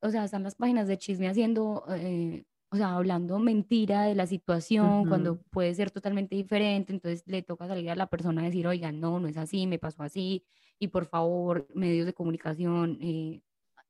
O 0.00 0.10
sea, 0.10 0.24
están 0.24 0.42
las 0.42 0.54
páginas 0.54 0.86
de 0.86 0.98
chisme 0.98 1.28
haciendo, 1.28 1.84
eh, 1.88 2.44
o 2.74 2.76
sea, 2.76 2.96
hablando 2.96 3.38
mentira 3.38 4.02
de 4.02 4.16
la 4.16 4.26
situación 4.26 5.06
cuando 5.08 5.40
puede 5.40 5.72
ser 5.76 5.92
totalmente 5.92 6.34
diferente, 6.34 6.92
entonces 6.92 7.22
le 7.26 7.40
toca 7.40 7.68
salir 7.68 7.88
a 7.88 7.94
la 7.94 8.08
persona 8.08 8.42
a 8.42 8.46
decir, 8.46 8.66
oiga, 8.66 8.90
no, 8.90 9.20
no 9.20 9.28
es 9.28 9.36
así, 9.36 9.68
me 9.68 9.78
pasó 9.78 10.02
así, 10.02 10.44
y 10.80 10.88
por 10.88 11.06
favor, 11.06 11.68
medios 11.72 12.04
de 12.04 12.14
comunicación, 12.14 12.98
eh, 13.00 13.42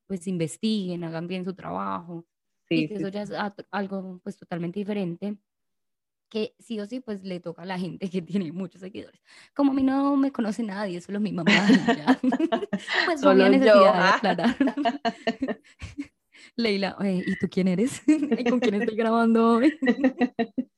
pues 0.07 0.27
investiguen, 0.27 1.03
hagan 1.03 1.27
bien 1.27 1.47
su 1.47 1.55
trabajo. 1.55 2.27
Sí, 2.69 2.85
y 2.85 2.89
que 2.89 2.97
eso 2.97 3.09
ya 3.09 3.23
es 3.23 3.33
algo 3.71 4.21
pues 4.23 4.37
totalmente 4.37 4.81
diferente 4.81 5.39
que 6.29 6.55
sí 6.59 6.79
o 6.81 6.87
sí, 6.87 7.01
pues 7.01 7.23
le 7.23 7.41
toca 7.41 7.63
a 7.63 7.65
la 7.65 7.79
gente 7.79 8.11
que 8.11 8.21
tiene 8.21 8.53
muchos 8.53 8.83
seguidores. 8.83 9.23
Como 9.55 9.71
a 9.71 9.75
mí 9.75 9.83
no 9.83 10.15
me 10.17 10.31
conoce 10.31 10.63
nadie, 10.63 11.01
solo 11.01 11.21
mi 11.21 11.33
mamá. 11.33 11.53
Pues 13.07 13.23
no 13.23 13.31
había 13.31 13.49
necesidad 13.49 13.81
de 13.81 13.89
ah. 13.89 14.15
aclarar. 14.17 14.57
Leila, 16.57 16.97
¿y 17.03 17.37
tú 17.39 17.49
quién 17.51 17.69
eres? 17.69 18.03
¿Y 18.07 18.45
con 18.45 18.61
quién 18.61 18.75
estoy 18.75 18.97
grabando 18.97 19.57
hoy? 19.57 19.73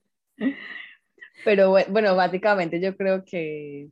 Pero 1.44 1.70
bueno, 1.70 2.16
básicamente 2.16 2.80
yo 2.80 2.96
creo 2.96 3.24
que 3.24 3.90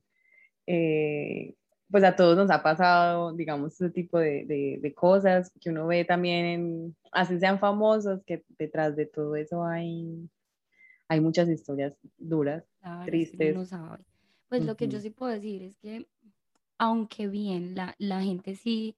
eh, 0.66 1.54
pues 1.90 2.02
a 2.04 2.16
todos 2.16 2.36
nos 2.36 2.50
ha 2.50 2.62
pasado, 2.62 3.32
digamos, 3.34 3.74
ese 3.74 3.90
tipo 3.90 4.18
de, 4.18 4.44
de, 4.46 4.78
de, 4.80 4.94
cosas 4.94 5.52
que 5.60 5.70
uno 5.70 5.86
ve 5.86 6.04
también, 6.04 6.44
en, 6.46 6.96
así 7.12 7.38
sean 7.38 7.60
famosos, 7.60 8.24
que 8.24 8.42
detrás 8.58 8.96
de 8.96 9.06
todo 9.06 9.36
eso 9.36 9.64
hay 9.64 10.28
hay 11.08 11.20
muchas 11.20 11.48
historias 11.48 11.94
duras, 12.18 12.64
tristes. 13.04 13.56
Pues 14.48 14.64
lo 14.64 14.76
que 14.76 14.88
yo 14.88 15.00
sí 15.00 15.10
puedo 15.10 15.32
decir 15.32 15.62
es 15.62 15.76
que, 15.78 16.06
aunque 16.78 17.28
bien 17.28 17.74
la, 17.74 17.94
la 17.98 18.22
gente 18.22 18.54
sí 18.54 18.96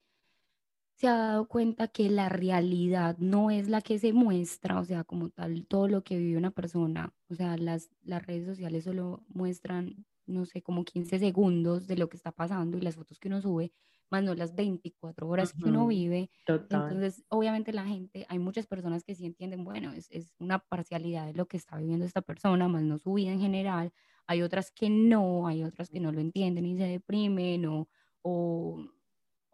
se 0.96 1.08
ha 1.08 1.16
dado 1.16 1.46
cuenta 1.46 1.88
que 1.88 2.08
la 2.08 2.30
realidad 2.30 3.18
no 3.18 3.50
es 3.50 3.68
la 3.68 3.82
que 3.82 3.98
se 3.98 4.14
muestra, 4.14 4.80
o 4.80 4.84
sea, 4.84 5.04
como 5.04 5.28
tal, 5.28 5.66
todo 5.66 5.88
lo 5.88 6.02
que 6.02 6.16
vive 6.16 6.38
una 6.38 6.50
persona, 6.50 7.12
o 7.28 7.34
sea, 7.34 7.58
las, 7.58 7.90
las 8.02 8.26
redes 8.26 8.46
sociales 8.46 8.84
solo 8.84 9.22
muestran, 9.28 10.06
no 10.24 10.46
sé, 10.46 10.62
como 10.62 10.84
15 10.84 11.18
segundos 11.18 11.86
de 11.86 11.96
lo 11.96 12.08
que 12.08 12.16
está 12.16 12.32
pasando 12.32 12.78
y 12.78 12.80
las 12.80 12.96
fotos 12.96 13.20
que 13.20 13.28
uno 13.28 13.42
sube, 13.42 13.72
más 14.10 14.24
no 14.24 14.34
las 14.34 14.54
24 14.54 15.28
horas 15.28 15.52
que 15.52 15.68
uno 15.68 15.86
vive. 15.86 16.30
Entonces, 16.46 17.24
obviamente 17.28 17.72
la 17.72 17.84
gente, 17.84 18.24
hay 18.28 18.38
muchas 18.38 18.66
personas 18.66 19.04
que 19.04 19.14
sí 19.14 19.26
entienden, 19.26 19.64
bueno, 19.64 19.92
es, 19.92 20.10
es, 20.10 20.32
una 20.38 20.60
parcialidad 20.60 21.26
de 21.26 21.34
lo 21.34 21.46
que 21.46 21.58
está 21.58 21.76
viviendo 21.76 22.06
esta 22.06 22.22
persona, 22.22 22.68
más 22.68 22.84
no 22.84 22.98
su 22.98 23.12
vida 23.14 23.32
en 23.32 23.40
general. 23.40 23.92
Hay 24.26 24.42
otras 24.42 24.70
que 24.70 24.88
no, 24.88 25.46
hay 25.46 25.62
otras 25.62 25.90
que 25.90 26.00
no 26.00 26.10
lo 26.12 26.20
entienden 26.20 26.66
y 26.66 26.76
se 26.76 26.84
deprimen 26.84 27.66
o, 27.66 27.88
o, 28.22 28.86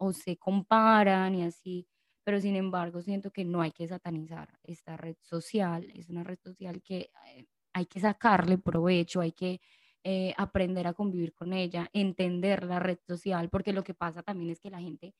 o 0.03 0.13
se 0.13 0.37
comparan 0.37 1.35
y 1.35 1.43
así. 1.43 1.87
Pero 2.23 2.39
sin 2.39 2.55
embargo, 2.55 3.01
siento 3.01 3.31
que 3.31 3.45
no 3.45 3.61
hay 3.61 3.71
que 3.71 3.87
satanizar 3.87 4.59
esta 4.63 4.97
red 4.97 5.17
social. 5.21 5.89
Es 5.95 6.09
una 6.09 6.23
red 6.23 6.39
social 6.41 6.81
que 6.81 7.11
eh, 7.27 7.45
hay 7.73 7.85
que 7.85 7.99
sacarle 7.99 8.57
provecho, 8.57 9.21
hay 9.21 9.31
que 9.33 9.61
eh, 10.03 10.33
aprender 10.37 10.87
a 10.87 10.93
convivir 10.93 11.33
con 11.33 11.53
ella, 11.53 11.89
entender 11.93 12.63
la 12.65 12.79
red 12.79 12.99
social, 13.07 13.49
porque 13.49 13.73
lo 13.73 13.83
que 13.83 13.93
pasa 13.93 14.23
también 14.23 14.51
es 14.51 14.59
que 14.59 14.69
la 14.69 14.79
gente 14.81 15.15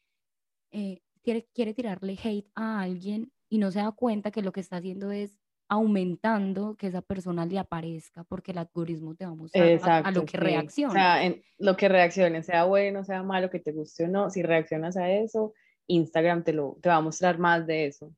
eh, 0.72 1.02
quiere, 1.24 1.48
quiere 1.54 1.74
tirarle 1.74 2.18
hate 2.22 2.50
a 2.56 2.82
alguien 2.82 3.32
y 3.50 3.60
no 3.60 3.72
se 3.72 3.80
da 3.80 3.92
cuenta 3.92 4.32
que 4.32 4.42
lo 4.42 4.52
que 4.52 4.62
está 4.62 4.78
haciendo 4.78 5.12
es 5.12 5.40
aumentando 5.74 6.76
que 6.76 6.88
esa 6.88 7.02
persona 7.02 7.46
le 7.46 7.60
aparezca 7.60 8.24
porque 8.24 8.52
el 8.52 8.60
algoritmo 8.60 9.16
te 9.16 9.26
va 9.26 9.32
a 9.32 9.36
mostrar 9.36 10.06
a, 10.06 10.12
lo 10.12 10.26
que 10.26 10.38
reacciona. 10.38 10.92
O 10.92 10.94
sea, 10.94 11.26
en 11.26 11.44
lo 11.58 11.76
que 11.76 11.90
reaccione, 11.90 12.44
sea 12.44 12.66
bueno, 12.66 13.04
sea 13.04 13.24
malo, 13.24 13.50
que 13.50 13.60
te 13.60 13.72
guste 13.72 14.06
o 14.06 14.08
no, 14.08 14.30
si 14.30 14.44
reaccionas 14.44 14.98
a 14.98 15.12
eso, 15.12 15.54
Instagram 15.88 16.44
te, 16.44 16.54
lo, 16.54 16.78
te 16.82 16.90
va 16.90 16.96
a 16.96 17.02
mostrar 17.02 17.40
más 17.40 17.66
de 17.68 17.88
eso. 17.88 18.14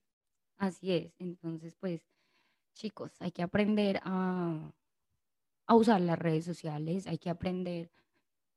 Así 0.58 0.94
es, 0.94 1.14
entonces 1.20 1.76
pues 1.80 2.02
chicos, 2.74 3.12
hay 3.20 3.32
que 3.32 3.42
aprender 3.42 4.00
a, 4.04 4.72
a 5.68 5.76
usar 5.76 6.02
las 6.02 6.20
redes 6.20 6.46
sociales, 6.46 7.08
hay 7.08 7.18
que 7.18 7.30
aprender 7.30 7.90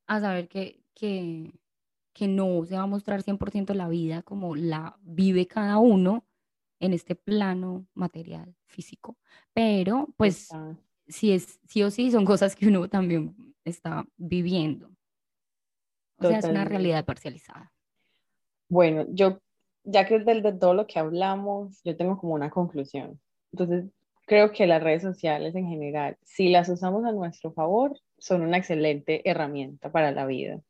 a 0.07 0.19
saber 0.19 0.47
que, 0.47 0.83
que, 0.93 1.53
que 2.13 2.27
no 2.27 2.65
se 2.65 2.75
va 2.75 2.83
a 2.83 2.87
mostrar 2.87 3.23
100% 3.23 3.73
la 3.73 3.87
vida 3.87 4.23
como 4.23 4.55
la 4.55 4.97
vive 5.01 5.47
cada 5.47 5.77
uno 5.77 6.25
en 6.79 6.93
este 6.93 7.15
plano 7.15 7.85
material, 7.93 8.55
físico, 8.65 9.17
pero 9.53 10.07
pues 10.17 10.49
sí, 11.07 11.31
es, 11.31 11.59
sí 11.67 11.83
o 11.83 11.91
sí 11.91 12.11
son 12.11 12.25
cosas 12.25 12.55
que 12.55 12.67
uno 12.67 12.87
también 12.87 13.35
está 13.65 14.05
viviendo. 14.17 14.89
O 16.17 16.27
sea, 16.27 16.39
es 16.39 16.45
una 16.45 16.65
realidad 16.65 17.05
parcializada. 17.05 17.71
Bueno, 18.67 19.05
yo, 19.09 19.39
ya 19.83 20.05
que 20.05 20.19
del, 20.19 20.41
de 20.43 20.53
todo 20.53 20.73
lo 20.73 20.85
que 20.85 20.99
hablamos, 20.99 21.81
yo 21.83 21.95
tengo 21.95 22.17
como 22.17 22.33
una 22.33 22.49
conclusión. 22.49 23.19
Entonces, 23.51 23.85
creo 24.25 24.51
que 24.51 24.67
las 24.67 24.83
redes 24.83 25.01
sociales 25.01 25.55
en 25.55 25.67
general, 25.67 26.17
si 26.23 26.49
las 26.49 26.69
usamos 26.69 27.05
a 27.05 27.11
nuestro 27.11 27.51
favor, 27.51 27.97
son 28.17 28.41
una 28.41 28.57
excelente 28.57 29.27
herramienta 29.29 29.91
para 29.91 30.11
la 30.11 30.25
vida. 30.25 30.61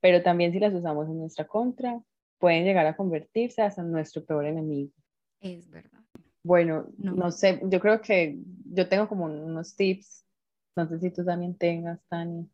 Pero 0.00 0.22
también 0.22 0.52
si 0.52 0.60
las 0.60 0.72
usamos 0.72 1.08
en 1.08 1.18
nuestra 1.18 1.46
contra, 1.46 2.00
pueden 2.38 2.64
llegar 2.64 2.86
a 2.86 2.96
convertirse 2.96 3.62
hasta 3.62 3.82
en 3.82 3.90
nuestro 3.90 4.24
peor 4.24 4.46
enemigo. 4.46 4.92
Es 5.40 5.70
verdad. 5.70 6.00
Bueno, 6.42 6.86
no. 6.98 7.30
sé, 7.32 7.60
yo 7.64 7.80
creo 7.80 8.00
que 8.00 8.38
yo 8.72 8.88
tengo 8.88 9.08
como 9.08 9.24
unos 9.24 9.74
tips. 9.74 10.24
No 10.76 10.86
sé 10.88 11.00
si 11.00 11.10
tú 11.10 11.24
también 11.24 11.56
tengas, 11.56 12.00
Tani. 12.08 12.48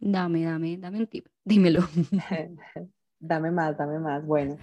Dame, 0.00 0.44
dame, 0.44 0.76
dame 0.76 0.98
un 0.98 1.06
tip. 1.06 1.26
Dímelo. 1.44 1.82
dame 3.20 3.50
más, 3.50 3.76
dame 3.76 3.98
más. 3.98 4.26
Bueno, 4.26 4.56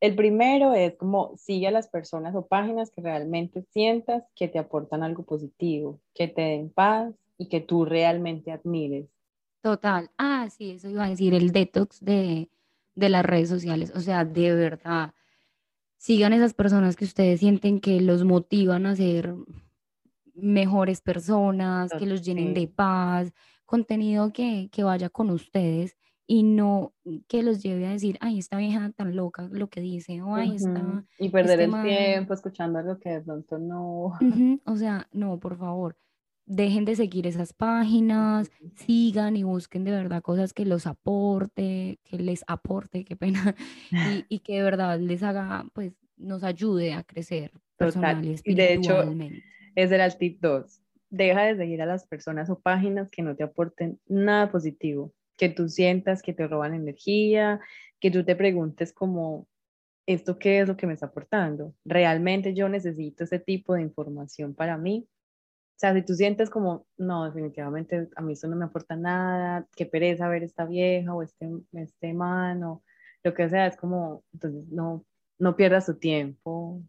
el 0.00 0.14
primero 0.14 0.74
es 0.74 0.94
como 0.96 1.36
sigue 1.36 1.68
a 1.68 1.70
las 1.72 1.88
personas 1.88 2.34
o 2.34 2.46
páginas 2.46 2.90
que 2.90 3.00
realmente 3.00 3.62
sientas 3.70 4.24
que 4.34 4.48
te 4.48 4.58
aportan 4.58 5.02
algo 5.02 5.24
positivo, 5.24 6.00
que 6.14 6.28
te 6.28 6.42
den 6.42 6.70
paz 6.70 7.12
y 7.38 7.48
que 7.48 7.60
tú 7.60 7.84
realmente 7.84 8.52
admires. 8.52 9.08
Total. 9.62 10.10
Ah, 10.16 10.48
sí, 10.50 10.72
eso 10.72 10.88
iba 10.88 11.04
a 11.04 11.08
decir, 11.08 11.34
el 11.34 11.50
detox 11.50 12.04
de, 12.04 12.50
de 12.94 13.08
las 13.08 13.24
redes 13.24 13.48
sociales. 13.48 13.92
O 13.96 14.00
sea, 14.00 14.24
de 14.24 14.54
verdad, 14.54 15.12
sigan 15.96 16.32
esas 16.32 16.54
personas 16.54 16.96
que 16.96 17.04
ustedes 17.04 17.40
sienten 17.40 17.80
que 17.80 18.00
los 18.00 18.24
motivan 18.24 18.86
a 18.86 18.96
ser 18.96 19.34
mejores 20.34 21.00
personas, 21.00 21.90
que 21.98 22.06
los 22.06 22.22
llenen 22.22 22.54
de 22.54 22.68
paz, 22.68 23.32
contenido 23.64 24.32
que, 24.32 24.68
que 24.70 24.84
vaya 24.84 25.08
con 25.08 25.30
ustedes 25.30 25.96
y 26.26 26.42
no 26.42 26.92
que 27.28 27.42
los 27.42 27.62
lleve 27.62 27.86
a 27.86 27.92
decir, 27.92 28.18
ay, 28.20 28.38
esta 28.38 28.56
vieja 28.56 28.90
tan 28.90 29.14
loca 29.14 29.48
lo 29.52 29.68
que 29.68 29.80
dice, 29.80 30.20
o 30.22 30.34
ay, 30.34 30.56
está... 30.56 31.04
Y 31.18 31.28
perder 31.28 31.60
este 31.60 31.76
el 31.76 31.82
tiempo 31.82 32.34
escuchando 32.34 32.78
algo 32.78 32.98
que 32.98 33.10
de 33.10 33.20
pronto 33.20 33.58
no... 33.58 34.12
O 34.64 34.76
sea, 34.76 35.08
no, 35.12 35.38
por 35.38 35.56
favor, 35.56 35.96
dejen 36.46 36.84
de 36.84 36.96
seguir 36.96 37.26
esas 37.26 37.52
páginas, 37.52 38.50
sigan 38.74 39.36
y 39.36 39.42
busquen 39.42 39.84
de 39.84 39.90
verdad 39.90 40.22
cosas 40.22 40.52
que 40.52 40.64
los 40.64 40.86
aporte, 40.86 41.98
que 42.04 42.18
les 42.18 42.44
aporte, 42.46 43.04
qué 43.04 43.16
pena, 43.16 43.54
y, 43.90 44.24
y 44.28 44.38
que 44.40 44.54
de 44.54 44.62
verdad 44.62 44.98
les 44.98 45.22
haga, 45.22 45.66
pues, 45.72 45.92
nos 46.16 46.44
ayude 46.44 46.94
a 46.94 47.02
crecer 47.02 47.52
personal 47.76 48.24
y 48.24 48.32
espiritualmente. 48.32 49.34
De 49.34 49.40
hecho, 49.40 49.46
ese 49.74 49.94
era 49.94 50.06
el 50.06 50.16
tip 50.16 50.40
2. 50.40 50.80
Deja 51.10 51.42
de 51.42 51.56
seguir 51.56 51.82
a 51.82 51.86
las 51.86 52.06
personas 52.06 52.48
o 52.48 52.58
páginas 52.58 53.10
que 53.10 53.22
no 53.22 53.36
te 53.36 53.44
aporten 53.44 54.00
nada 54.06 54.50
positivo 54.50 55.12
que 55.36 55.48
tú 55.48 55.68
sientas 55.68 56.22
que 56.22 56.32
te 56.32 56.46
roban 56.48 56.74
energía, 56.74 57.60
que 58.00 58.10
tú 58.10 58.24
te 58.24 58.36
preguntes 58.36 58.92
como, 58.92 59.46
¿esto 60.06 60.38
qué 60.38 60.60
es 60.60 60.68
lo 60.68 60.76
que 60.76 60.86
me 60.86 60.94
está 60.94 61.06
aportando? 61.06 61.74
¿Realmente 61.84 62.54
yo 62.54 62.68
necesito 62.68 63.24
ese 63.24 63.38
tipo 63.38 63.74
de 63.74 63.82
información 63.82 64.54
para 64.54 64.78
mí? 64.78 65.06
O 65.76 65.78
sea, 65.78 65.92
si 65.92 66.00
tú 66.00 66.14
sientes 66.14 66.48
como, 66.48 66.86
no, 66.96 67.26
definitivamente 67.26 68.08
a 68.16 68.22
mí 68.22 68.32
eso 68.32 68.48
no 68.48 68.56
me 68.56 68.64
aporta 68.64 68.96
nada, 68.96 69.68
qué 69.76 69.84
pereza 69.84 70.26
ver 70.26 70.42
esta 70.42 70.64
vieja 70.64 71.14
o 71.14 71.22
este, 71.22 71.50
este 71.72 72.14
man 72.14 72.64
o 72.64 72.82
lo 73.22 73.34
que 73.34 73.46
sea, 73.50 73.66
es 73.66 73.76
como, 73.76 74.24
entonces 74.32 74.66
no, 74.68 75.04
no 75.38 75.54
pierdas 75.54 75.84
tu 75.84 75.94
tiempo. 75.94 76.80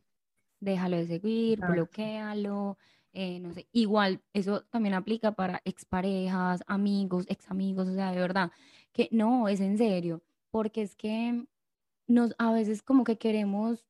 Déjalo 0.62 0.96
de 0.96 1.08
seguir, 1.08 1.60
bloquealo, 1.60 2.78
eh, 3.12 3.42
no 3.42 3.54
sé, 3.54 3.68
igual 3.74 4.22
eso 4.32 4.62
también 4.70 4.94
aplica 4.94 5.34
para 5.34 5.62
exparejas, 5.66 6.64
amigos, 6.66 7.26
ex 7.28 7.52
amigos, 7.52 7.90
o 7.90 7.94
sea, 7.94 8.12
de 8.12 8.22
verdad, 8.22 8.52
que 8.94 9.10
no, 9.12 9.50
es 9.50 9.60
en 9.60 9.78
serio, 9.78 10.24
porque 10.50 10.82
es 10.82 10.96
que 10.96 11.46
nos, 12.08 12.34
a 12.38 12.54
veces 12.54 12.82
como 12.82 13.04
que 13.04 13.18
queremos 13.18 13.86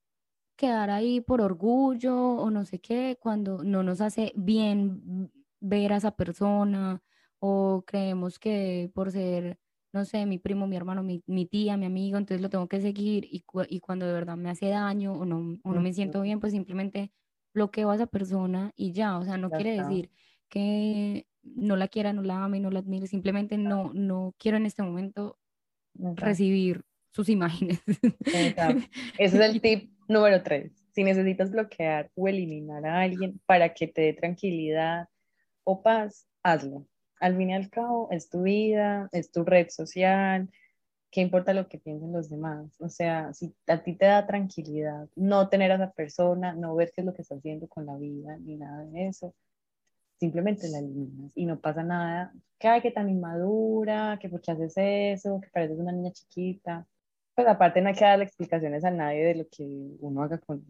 quedar 0.58 0.90
ahí 0.90 1.22
por 1.22 1.40
orgullo 1.42 2.18
o 2.18 2.50
no 2.50 2.66
sé 2.66 2.80
qué, 2.80 3.18
cuando 3.20 3.64
no 3.64 3.84
nos 3.84 4.02
hace 4.02 4.34
bien 4.36 5.32
ver 5.62 5.94
a 5.94 5.98
esa 5.98 6.12
persona 6.12 7.02
o 7.40 7.84
creemos 7.86 8.40
que 8.40 8.92
por 8.94 9.12
ser, 9.12 9.60
no 9.94 10.04
sé, 10.04 10.26
mi 10.26 10.40
primo, 10.40 10.68
mi 10.68 10.76
hermano, 10.76 11.04
mi, 11.04 11.24
mi 11.28 11.46
tía, 11.46 11.78
mi 11.78 11.86
amigo, 11.86 12.18
entonces 12.18 12.42
lo 12.42 12.50
tengo 12.50 12.68
que 12.68 12.82
seguir 12.82 13.26
y, 13.26 13.46
y, 13.70 13.80
cuando 13.80 14.08
de 14.08 14.14
verdad 14.14 14.36
me 14.36 14.50
hace 14.50 14.68
daño 14.70 15.14
o 15.14 15.26
no, 15.26 15.58
o 15.64 15.74
no 15.74 15.82
me 15.82 15.94
siento 15.94 16.22
bien, 16.22 16.40
pues 16.40 16.52
simplemente 16.52 17.12
bloqueo 17.54 17.92
a 17.92 17.96
esa 17.96 18.08
persona 18.08 18.74
y 18.76 18.92
ya, 18.92 19.18
o 19.18 19.24
sea, 19.24 19.38
no 19.38 19.50
Ya 19.50 19.58
quiere 19.58 19.78
está. 19.78 19.88
decir 19.88 20.12
que 20.50 21.28
no 21.44 21.76
la 21.76 21.88
quiera, 21.88 22.14
no 22.14 22.24
la 22.24 22.44
ame, 22.44 22.60
no 22.60 22.72
la 22.72 22.80
admire, 22.80 23.08
simplemente 23.08 23.58
no, 23.58 23.92
no 23.94 24.34
quiero 24.38 24.58
en 24.58 24.66
este 24.66 24.82
momento 24.84 25.38
Exacto. 25.94 26.26
recibir 26.26 26.84
sus 27.12 27.30
imágenes. 27.30 27.80
Exacto. 28.26 28.84
Ese 29.18 29.38
es 29.38 29.42
el 29.56 29.62
tip 29.62 29.97
número 30.08 30.42
tres. 30.44 30.72
Si 30.94 31.04
necesitas 31.04 31.52
bloquear 31.52 32.10
o 32.16 32.28
eliminar 32.28 32.86
a 32.86 33.02
alguien 33.02 33.40
para 33.46 33.74
que 33.74 33.88
te 33.88 34.02
dé 34.02 34.14
tranquilidad 34.14 35.08
o 35.64 35.82
paz, 35.84 36.28
hazlo. 36.44 36.88
Al 37.20 37.36
fin 37.38 37.50
y 37.52 37.54
al 37.56 37.70
cabo, 37.70 38.10
es 38.12 38.30
tu 38.30 38.44
vida, 38.44 39.10
es 39.12 39.32
tu 39.32 39.44
red 39.44 39.70
social. 39.70 40.50
¿Qué 41.12 41.22
importa 41.22 41.54
lo 41.54 41.68
que 41.68 41.80
piensen 41.80 42.12
los 42.14 42.30
demás? 42.30 42.76
O 42.80 42.90
sea, 42.90 43.34
si 43.34 43.54
a 43.68 43.84
ti 43.84 43.96
te 43.96 44.06
da 44.06 44.28
tranquilidad 44.28 45.08
no 45.16 45.50
tener 45.50 45.72
a 45.72 45.76
esa 45.76 45.92
persona, 45.92 46.54
no 46.54 46.76
ver 46.76 46.92
qué 46.94 47.02
es 47.02 47.06
lo 47.06 47.14
que 47.14 47.22
está 47.22 47.36
haciendo 47.36 47.68
con 47.68 47.86
la 47.86 47.98
vida, 47.98 48.38
ni 48.40 48.58
nada 48.58 48.86
de 48.86 49.08
eso, 49.08 49.34
simplemente 50.20 50.68
la 50.70 50.80
eliminas 50.80 51.32
y 51.36 51.46
no 51.46 51.60
pasa 51.60 51.84
nada. 51.84 52.34
Ay, 52.60 52.82
que 52.82 52.92
tan 52.92 53.10
inmadura, 53.10 54.18
que 54.20 54.30
por 54.30 54.42
qué 54.42 54.52
haces 54.52 54.74
eso, 54.76 55.40
que 55.42 55.50
pareces 55.50 55.78
una 55.80 55.92
niña 55.92 56.12
chiquita. 56.12 56.88
Pues 57.38 57.48
aparte 57.48 57.82
no 57.82 57.90
hay 57.90 57.94
que 57.94 58.04
darle 58.04 58.26
explicaciones 58.26 58.84
a 58.84 58.90
nadie 58.90 59.24
de 59.24 59.36
lo 59.36 59.48
que 59.48 59.64
uno 60.00 60.24
haga 60.24 60.40
con, 60.40 60.66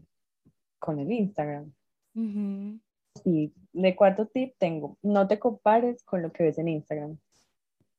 con 0.80 1.00
el 1.00 1.10
Instagram. 1.10 1.72
Ujú. 2.14 2.82
Y 3.24 3.54
de 3.72 3.96
cuarto 3.96 4.28
tip 4.28 4.54
tengo, 4.60 4.98
no 5.02 5.30
te 5.30 5.40
compares 5.40 6.04
con 6.04 6.22
lo 6.22 6.34
que 6.34 6.44
ves 6.44 6.58
en 6.58 6.68
Instagram. 6.68 7.18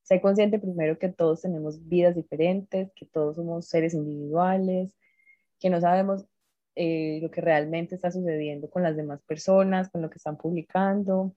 Sé 0.02 0.20
consciente 0.20 0.58
primero 0.58 0.98
que 0.98 1.08
todos 1.08 1.40
tenemos 1.40 1.88
vidas 1.88 2.14
diferentes, 2.14 2.92
que 2.92 3.06
todos 3.06 3.36
somos 3.36 3.66
seres 3.66 3.94
individuales, 3.94 4.94
que 5.58 5.70
no 5.70 5.80
sabemos 5.80 6.26
eh, 6.74 7.20
lo 7.22 7.30
que 7.30 7.40
realmente 7.40 7.94
está 7.94 8.10
sucediendo 8.10 8.68
con 8.68 8.82
las 8.82 8.98
demás 8.98 9.22
personas, 9.22 9.88
con 9.88 10.02
lo 10.02 10.10
que 10.10 10.18
están 10.18 10.36
publicando, 10.36 11.34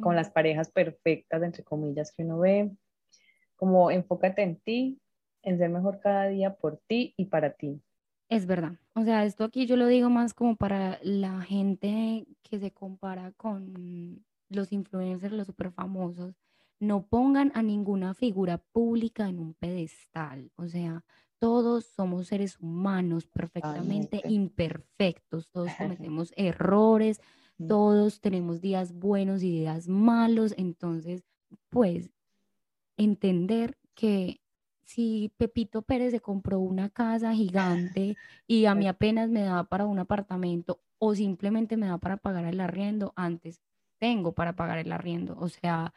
con 0.00 0.16
las 0.16 0.28
parejas 0.28 0.70
perfectas, 0.70 1.42
entre 1.42 1.64
comillas, 1.64 2.12
que 2.12 2.24
uno 2.24 2.40
ve. 2.40 2.70
Como 3.56 3.90
enfócate 3.90 4.42
en 4.42 4.56
ti, 4.56 5.00
en 5.44 5.58
ser 5.58 5.70
mejor 5.70 6.00
cada 6.00 6.28
día 6.28 6.54
por 6.56 6.78
ti 6.88 7.14
y 7.16 7.26
para 7.26 7.54
ti. 7.54 7.80
Es 8.30 8.46
verdad. 8.46 8.78
O 8.94 9.02
sea, 9.04 9.24
esto 9.24 9.44
aquí 9.44 9.66
yo 9.66 9.76
lo 9.76 9.86
digo 9.86 10.10
más 10.10 10.34
como 10.34 10.56
para 10.56 10.98
la 11.02 11.40
gente 11.42 12.26
que 12.42 12.58
se 12.58 12.72
compara 12.72 13.32
con 13.32 14.24
los 14.48 14.72
influencers, 14.72 15.32
los 15.32 15.46
super 15.46 15.70
famosos. 15.72 16.34
No 16.80 17.06
pongan 17.06 17.52
a 17.54 17.62
ninguna 17.62 18.14
figura 18.14 18.58
pública 18.58 19.28
en 19.28 19.38
un 19.38 19.54
pedestal. 19.54 20.50
O 20.56 20.66
sea, 20.68 21.04
todos 21.38 21.84
somos 21.86 22.28
seres 22.28 22.58
humanos 22.58 23.26
perfectamente 23.26 24.20
imperfectos. 24.24 25.48
Todos 25.50 25.76
cometemos 25.76 26.32
errores, 26.36 27.20
Mm. 27.56 27.66
todos 27.68 28.20
tenemos 28.20 28.60
días 28.60 28.92
buenos 28.92 29.44
y 29.44 29.50
días 29.50 29.86
malos. 29.86 30.54
Entonces, 30.56 31.22
pues, 31.70 32.10
entender 32.96 33.78
que 33.94 34.40
si 34.86 35.32
Pepito 35.36 35.82
Pérez 35.82 36.10
se 36.12 36.20
compró 36.20 36.58
una 36.60 36.90
casa 36.90 37.32
gigante 37.34 38.16
y 38.46 38.66
a 38.66 38.74
mí 38.74 38.88
apenas 38.88 39.30
me 39.30 39.42
da 39.42 39.64
para 39.64 39.86
un 39.86 39.98
apartamento 39.98 40.82
o 40.98 41.14
simplemente 41.14 41.76
me 41.76 41.86
da 41.88 41.98
para 41.98 42.16
pagar 42.18 42.44
el 42.46 42.60
arriendo, 42.60 43.12
antes 43.16 43.60
tengo 43.98 44.32
para 44.34 44.54
pagar 44.56 44.78
el 44.78 44.92
arriendo. 44.92 45.36
O 45.38 45.48
sea, 45.48 45.94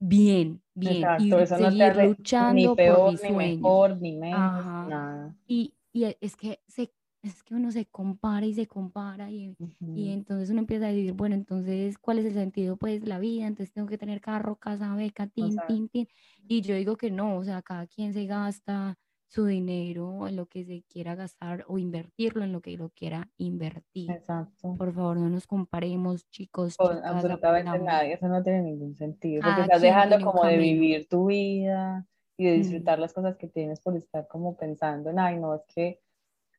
bien, 0.00 0.62
bien. 0.74 1.12
Exacto, 1.12 1.16
Y 1.16 1.40
eso 1.40 1.58
no 1.58 1.74
te 1.76 1.84
seguir 1.84 1.84
hace 1.84 2.18
ni 2.36 2.68
luchando 2.68 2.80
por 2.80 3.02
peor, 3.02 3.02
mis 3.02 3.22
ni 3.22 3.32
sueños. 3.32 3.72
mejor, 3.72 4.00
ni 4.00 4.12
menos, 4.16 4.68
Ajá. 4.70 4.84
nada. 4.84 5.36
Y, 5.46 5.74
y 5.92 6.04
es 6.20 6.36
que 6.36 6.62
se, 6.68 6.94
es 7.22 7.42
que 7.42 7.54
uno 7.54 7.70
se 7.72 7.86
compara 7.86 8.46
y 8.46 8.54
se 8.54 8.66
compara 8.66 9.30
y, 9.30 9.56
y 9.94 10.10
entonces 10.12 10.50
uno 10.50 10.60
empieza 10.60 10.86
a 10.86 10.88
decir, 10.88 11.12
bueno, 11.12 11.34
entonces, 11.34 11.98
¿cuál 11.98 12.18
es 12.18 12.26
el 12.26 12.34
sentido 12.34 12.76
pues 12.76 13.06
la 13.06 13.18
vida? 13.18 13.46
Entonces 13.46 13.72
tengo 13.72 13.88
que 13.88 13.98
tener 13.98 14.20
carro, 14.20 14.56
casa, 14.56 14.94
beca, 14.96 15.26
tin, 15.28 15.60
tin, 15.62 15.88
tin. 15.88 16.08
Y 16.48 16.62
yo 16.62 16.74
digo 16.74 16.96
que 16.96 17.10
no, 17.10 17.36
o 17.38 17.44
sea, 17.44 17.62
cada 17.62 17.86
quien 17.86 18.12
se 18.14 18.26
gasta 18.26 18.96
su 19.28 19.46
dinero 19.46 20.28
en 20.28 20.36
lo 20.36 20.46
que 20.46 20.64
se 20.64 20.82
quiera 20.88 21.14
gastar 21.14 21.64
o 21.68 21.78
invertirlo 21.78 22.44
en 22.44 22.52
lo 22.52 22.60
que 22.60 22.76
lo 22.76 22.90
quiera 22.90 23.30
invertir. 23.38 24.16
Exacto. 24.16 24.78
Por 24.78 24.92
favor, 24.94 25.18
no 25.18 25.28
nos 25.30 25.46
comparemos, 25.46 26.28
chicos, 26.30 26.78
Con 26.78 27.04
chicas, 27.04 27.04
absolutamente 27.04 27.78
nadie, 27.78 28.14
eso 28.14 28.28
no 28.28 28.42
tiene 28.42 28.62
ningún 28.62 28.94
sentido, 28.96 29.42
porque 29.44 29.60
Cada 29.60 29.66
estás 29.66 29.80
dejando 29.82 30.20
como 30.20 30.44
de 30.46 30.58
vivir 30.58 31.06
tu 31.08 31.26
vida 31.26 32.06
y 32.36 32.46
de 32.46 32.52
Mm, 32.54 32.54
disfrutar 32.54 32.98
las 32.98 33.12
cosas 33.12 33.36
que 33.36 33.46
tienes 33.48 33.80
por 33.80 33.96
estar 33.96 34.26
como 34.26 34.56
pensando 34.56 35.10
en, 35.10 35.18
ay, 35.18 35.38
no, 35.38 35.54
es 35.54 35.62
que 35.74 36.00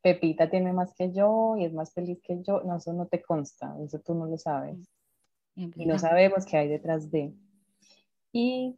Pepita 0.04 0.50
tiene 0.50 0.74
más 0.74 0.94
que 0.94 1.12
yo 1.14 1.56
y 1.58 1.66
es 1.66 1.74
más 1.74 1.94
feliz 1.94 2.20
que 2.22 2.42
yo, 2.44 2.62
no, 2.64 2.76
eso 2.78 2.94
no 2.94 3.08
te 3.08 3.22
consta, 3.22 3.76
eso 3.84 4.00
tú 4.00 4.14
no 4.14 4.26
lo 4.28 4.38
sabes 4.38 4.78
es 4.80 4.90
y 5.78 5.86
no 5.86 5.94
sabemos 6.00 6.46
qué 6.46 6.58
hay 6.58 6.68
detrás 6.68 7.10
de. 7.10 7.34
Y 8.32 8.78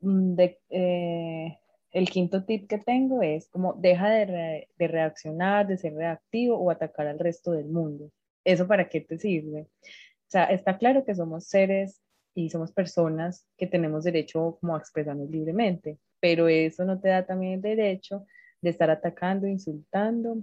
mm, 0.00 0.34
de, 0.34 0.58
eh, 0.70 1.58
el 1.92 2.10
quinto 2.10 2.44
tip 2.44 2.68
que 2.68 2.78
tengo 2.78 3.22
es 3.22 3.48
como 3.48 3.74
deja 3.74 4.10
de, 4.10 4.26
re- 4.26 4.68
de 4.78 4.88
reaccionar, 4.88 5.66
de 5.66 5.76
ser 5.78 5.94
reactivo 5.94 6.56
o 6.58 6.70
atacar 6.70 7.06
al 7.06 7.18
resto 7.18 7.52
del 7.52 7.66
mundo. 7.66 8.10
¿Eso 8.44 8.66
para 8.66 8.88
qué 8.88 9.00
te 9.00 9.18
sirve? 9.18 9.62
O 9.62 10.28
sea, 10.28 10.44
está 10.44 10.76
claro 10.78 11.04
que 11.04 11.14
somos 11.14 11.46
seres 11.46 12.00
y 12.34 12.50
somos 12.50 12.72
personas 12.72 13.46
que 13.56 13.66
tenemos 13.66 14.04
derecho 14.04 14.58
como 14.60 14.74
a 14.74 14.78
expresarnos 14.78 15.30
libremente, 15.30 15.98
pero 16.20 16.48
eso 16.48 16.84
no 16.84 17.00
te 17.00 17.08
da 17.08 17.24
también 17.24 17.54
el 17.54 17.60
derecho 17.62 18.26
de 18.64 18.70
estar 18.70 18.90
atacando, 18.90 19.46
insultando, 19.46 20.38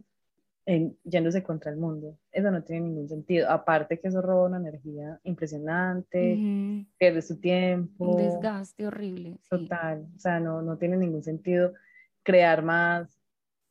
en- 0.65 0.95
yéndose 1.03 1.41
contra 1.43 1.71
el 1.71 1.77
mundo. 1.77 2.17
Eso 2.31 2.51
no 2.51 2.63
tiene 2.63 2.88
ningún 2.88 3.10
sentido. 3.10 3.49
Aparte 3.49 3.99
que 3.99 4.07
eso 4.10 4.21
roba 4.21 4.47
una 4.47 4.57
energía 4.57 5.19
impresionante, 5.23 6.39
pierde 6.97 7.21
su 7.23 7.34
Un 7.34 7.41
tiempo, 7.41 8.15
desgaste 8.15 8.86
horrible, 8.86 9.38
sí. 9.41 9.49
total. 9.49 10.07
O 10.15 10.19
sea, 10.19 10.39
no, 10.39 10.62
no 10.62 10.77
tiene 10.77 10.97
ningún 10.97 11.23
sentido 11.23 11.73
crear 12.23 12.63
más 12.63 13.19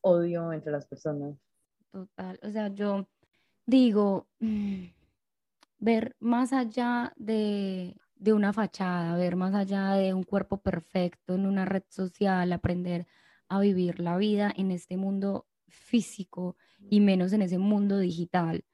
odio 0.03 0.53
entre 0.53 0.73
las 0.73 0.85
personas. 0.87 1.37
Total, 1.93 2.39
o 2.43 2.51
sea, 2.51 2.69
yo 2.69 3.09
digo, 3.67 4.27
mm, 4.41 4.85
ver 5.79 6.17
más 6.21 6.53
allá 6.53 7.13
de, 7.17 7.97
de 8.17 8.33
una 8.33 8.53
fachada, 8.53 9.17
ver 9.17 9.37
más 9.37 9.55
allá 9.55 9.93
de 9.95 10.13
un 10.13 10.25
cuerpo 10.25 10.59
perfecto 10.59 11.35
en 11.35 11.47
una 11.47 11.65
red 11.65 11.85
social, 11.89 12.53
aprender 12.53 13.07
a 13.51 13.61
vivir 13.61 14.01
la 14.01 14.19
vida 14.19 14.53
en 14.57 14.73
este 14.73 14.97
mundo 14.99 15.49
físico 15.69 16.57
y 16.91 17.01
menos 17.01 17.35
en 17.35 17.43
ese 17.43 17.59
mundo 17.59 17.99
digital. 17.99 18.65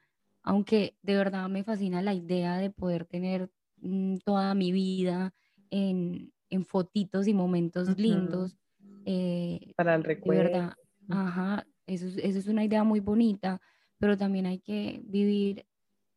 Aunque 0.43 0.97
de 1.03 1.17
verdad 1.17 1.49
me 1.49 1.65
fascina 1.65 2.03
la 2.03 2.15
idea 2.15 2.59
de 2.59 2.71
poder 2.71 3.07
tener 3.07 3.51
mm, 3.79 4.19
toda 4.25 4.55
mi 4.55 4.73
vida 4.73 5.35
en, 5.71 6.33
en 6.51 6.65
fotitos 6.67 7.27
y 7.29 7.35
momentos 7.35 7.91
Ujú. 7.91 7.97
lindos. 7.99 8.57
eh, 9.05 9.75
Para 9.75 9.95
el 9.95 10.05
de 10.25 10.35
recuerdo. 10.35 10.35
verdad, 10.37 10.75
ajá, 11.09 11.67
eso 11.87 12.07
es, 12.07 12.17
eso 12.19 12.39
es 12.39 12.47
una 12.49 12.65
idea 12.65 12.85
muy 12.85 13.01
bonita, 13.01 13.61
pero 13.99 14.17
también 14.19 14.47
hay 14.47 14.61
que 14.61 15.01
vivir 15.05 15.67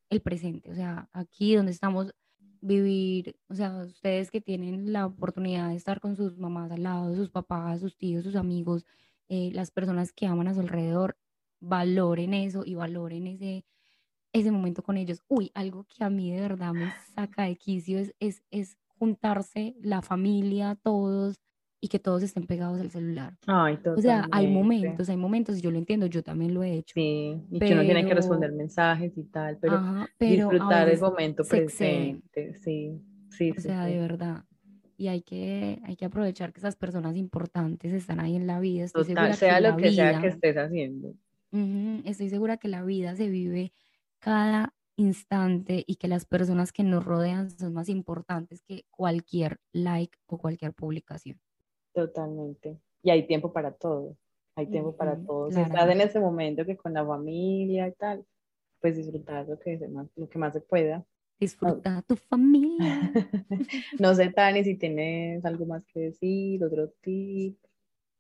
el 0.10 0.22
presente, 0.22 0.72
o 0.72 0.76
sea, 0.76 1.10
aquí 1.14 1.56
donde 1.56 1.72
estamos, 1.72 2.14
vivir, 2.62 3.38
o 3.50 3.56
sea, 3.56 3.78
ustedes 3.86 4.32
que 4.32 4.42
tienen 4.42 4.94
la 4.94 5.06
oportunidad 5.06 5.70
de 5.70 5.76
estar 5.76 6.00
con 6.00 6.16
sus 6.16 6.38
mamás 6.38 6.72
al 6.72 6.84
lado, 6.84 7.16
sus 7.16 7.30
papás, 7.30 7.80
sus 7.82 7.98
tíos, 7.98 8.24
sus 8.24 8.36
amigos, 8.36 8.86
eh, 9.30 9.52
las 9.54 9.72
personas 9.72 10.12
que 10.14 10.28
aman 10.28 10.48
a 10.48 10.54
su 10.54 10.62
alrededor, 10.62 11.18
valoren 11.60 12.34
eso 12.34 12.64
y 12.66 12.76
valoren 12.76 13.28
ese, 13.28 13.66
ese 14.34 14.52
momento 14.52 14.84
con 14.84 14.98
ellos. 14.98 15.24
Uy, 15.28 15.52
algo 15.54 15.86
que 15.86 16.04
a 16.04 16.10
mí 16.10 16.32
de 16.32 16.42
verdad 16.42 16.74
me 16.74 16.92
saca 17.16 17.44
de 17.44 17.56
quicio 17.58 18.00
es, 18.00 18.14
es, 18.20 18.44
es 18.52 18.78
juntarse, 19.00 19.76
la 19.82 20.02
familia, 20.02 20.78
todos, 20.82 21.40
y 21.82 21.88
que 21.88 22.00
todos 22.00 22.24
estén 22.24 22.46
pegados 22.46 22.80
al 22.80 22.92
celular. 22.92 23.38
Ay, 23.48 23.80
O 23.96 24.02
sea, 24.02 24.28
hay 24.32 24.48
momentos, 24.48 25.10
hay 25.10 25.18
momentos, 25.18 25.62
yo 25.62 25.72
lo 25.72 25.78
entiendo, 25.78 26.06
yo 26.08 26.24
también 26.24 26.54
lo 26.54 26.64
he 26.64 26.74
hecho, 26.74 26.94
Sí, 26.96 27.42
y 27.52 27.60
que 27.60 27.74
uno 27.74 27.82
tiene 27.84 28.06
que 28.06 28.14
responder 28.14 28.50
pero, 28.50 28.58
mensajes 28.58 29.18
y 29.18 29.24
tal, 29.26 29.58
pero 29.60 29.76
ajá, 29.78 30.08
pero 30.18 30.50
disfrutar 30.50 30.90
el 30.90 31.00
momento 31.00 31.44
presente, 31.46 32.54
sí, 32.56 33.02
sí, 33.30 33.52
o 33.52 33.56
sí, 33.56 33.62
sea, 33.62 33.86
de 33.86 34.00
verdad. 34.00 34.46
Y 34.98 35.08
hay 35.08 35.22
que, 35.22 35.80
hay 35.86 35.96
que 35.96 36.06
aprovechar 36.06 36.52
que 36.52 36.60
esas 36.60 36.76
personas 36.76 37.16
importantes 37.16 37.94
están 37.94 38.20
ahí 38.20 38.36
en 38.36 38.48
la 38.48 38.60
vida. 38.60 38.84
Estoy 38.84 39.06
segura 39.06 39.24
Total, 39.28 39.38
sea 39.38 39.62
lo 39.62 39.78
que 39.78 39.92
sea 39.92 40.20
que 40.20 40.28
estés 40.28 40.58
haciendo. 40.58 41.14
estoy 42.06 42.30
segura 42.30 42.58
que 42.58 42.68
la 42.68 42.84
vida 42.84 43.16
se 43.16 43.30
vive 43.30 43.72
cada 44.20 44.76
instante 44.98 45.84
y 45.88 45.96
que 45.96 46.10
las 46.10 46.26
personas 46.26 46.74
que 46.74 46.84
nos 46.84 47.06
rodean 47.06 47.50
son 47.50 47.74
más 47.74 47.88
importantes 47.90 48.62
que 48.64 48.86
cualquier 48.90 49.60
like 49.72 50.18
o 50.28 50.38
cualquier 50.38 50.74
publicación. 50.74 51.40
Totalmente. 52.00 52.78
Y 53.04 53.10
hay 53.10 53.28
tiempo 53.28 53.52
para 53.52 53.74
todo. 53.74 54.16
Hay 54.56 54.68
tiempo 54.68 54.96
para 54.96 55.18
todo. 55.18 55.52
Si 55.52 55.60
estás 55.60 55.90
en 55.90 56.00
ese 56.00 56.20
momento 56.20 56.66
que 56.66 56.78
con 56.78 56.94
la 56.94 57.06
familia 57.06 57.90
y 57.90 57.92
tal, 57.94 58.26
pues 58.80 58.96
disfrutar 58.96 59.48
lo 59.50 59.60
que, 59.60 59.78
se 59.78 59.90
más, 59.90 60.08
lo 60.16 60.30
que 60.30 60.40
más 60.40 60.54
se 60.54 60.62
pueda. 60.62 61.06
Disfruta 61.38 62.02
tu 62.04 62.16
familia. 62.16 63.12
no 64.00 64.16
sé, 64.16 64.30
Tani, 64.32 64.64
si 64.64 64.76
tienes 64.76 65.44
algo 65.44 65.66
más 65.66 65.86
que 65.88 66.00
decir, 66.00 66.64
otro 66.64 66.90
tip. 67.02 67.58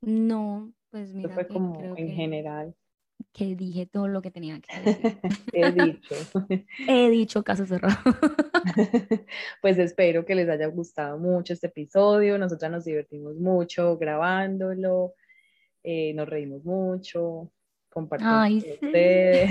No, 0.01 0.73
pues 0.91 1.13
mira 1.13 1.29
fue 1.29 1.47
que 1.47 1.53
como 1.53 1.77
creo 1.77 1.95
en 1.95 2.07
que 2.07 2.13
general. 2.13 2.75
Que 3.33 3.55
dije 3.55 3.85
todo 3.85 4.07
lo 4.07 4.21
que 4.21 4.31
tenía 4.31 4.59
que 4.59 4.79
decir. 4.81 5.19
He 5.53 5.71
dicho. 5.71 6.15
He 6.87 7.09
dicho 7.09 7.43
caso 7.43 7.65
cerrado. 7.65 7.97
pues 9.61 9.77
espero 9.77 10.25
que 10.25 10.35
les 10.35 10.49
haya 10.49 10.67
gustado 10.67 11.17
mucho 11.17 11.53
este 11.53 11.67
episodio. 11.67 12.37
Nosotras 12.37 12.71
nos 12.71 12.85
divertimos 12.85 13.35
mucho 13.35 13.97
grabándolo. 13.97 15.13
Eh, 15.83 16.13
nos 16.13 16.27
reímos 16.27 16.63
mucho. 16.65 17.51
Compartimos 17.89 18.33
Ay, 18.35 18.61
con 18.61 18.69
sí. 18.69 18.79
ustedes. 18.85 19.49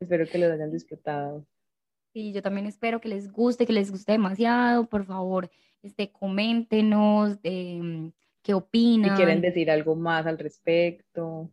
espero 0.00 0.26
que 0.26 0.38
los 0.38 0.50
hayan 0.52 0.72
disfrutado. 0.72 1.46
Sí, 2.12 2.32
yo 2.32 2.40
también 2.42 2.66
espero 2.66 3.00
que 3.00 3.08
les 3.08 3.30
guste, 3.30 3.66
que 3.66 3.72
les 3.72 3.90
guste 3.90 4.12
demasiado. 4.12 4.88
Por 4.88 5.04
favor, 5.04 5.50
este, 5.82 6.10
coméntenos 6.10 7.38
eh, 7.42 8.10
qué 8.42 8.52
Si 8.52 8.54
opinan. 8.54 9.16
quieren 9.16 9.40
decir 9.42 9.70
algo 9.70 9.94
más 9.96 10.26
al 10.26 10.38
respecto. 10.38 11.50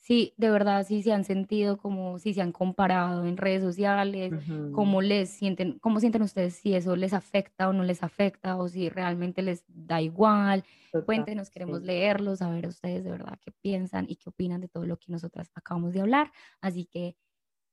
Sí, 0.00 0.32
de 0.38 0.50
verdad, 0.50 0.86
si 0.86 1.02
se 1.02 1.12
han 1.12 1.24
sentido 1.24 1.76
como 1.76 2.18
si 2.18 2.32
se 2.32 2.40
han 2.40 2.52
comparado 2.52 3.26
en 3.26 3.36
redes 3.36 3.62
sociales, 3.62 4.32
cómo 4.72 5.02
les 5.02 5.28
sienten, 5.28 5.78
cómo 5.78 6.00
sienten 6.00 6.22
ustedes 6.22 6.54
si 6.54 6.74
eso 6.74 6.96
les 6.96 7.12
afecta 7.12 7.68
o 7.68 7.74
no 7.74 7.84
les 7.84 8.02
afecta, 8.02 8.56
o 8.56 8.66
si 8.66 8.88
realmente 8.88 9.42
les 9.42 9.62
da 9.68 10.00
igual. 10.00 10.64
Total, 10.90 11.04
Cuéntenos, 11.04 11.50
queremos 11.50 11.80
sí. 11.80 11.86
leerlos, 11.86 12.38
saber 12.38 12.66
ustedes 12.66 13.04
de 13.04 13.10
verdad 13.10 13.38
qué 13.44 13.52
piensan 13.60 14.06
y 14.08 14.16
qué 14.16 14.30
opinan 14.30 14.62
de 14.62 14.68
todo 14.68 14.86
lo 14.86 14.96
que 14.96 15.12
nosotras 15.12 15.50
acabamos 15.54 15.92
de 15.92 16.00
hablar. 16.00 16.32
Así 16.62 16.86
que 16.86 17.14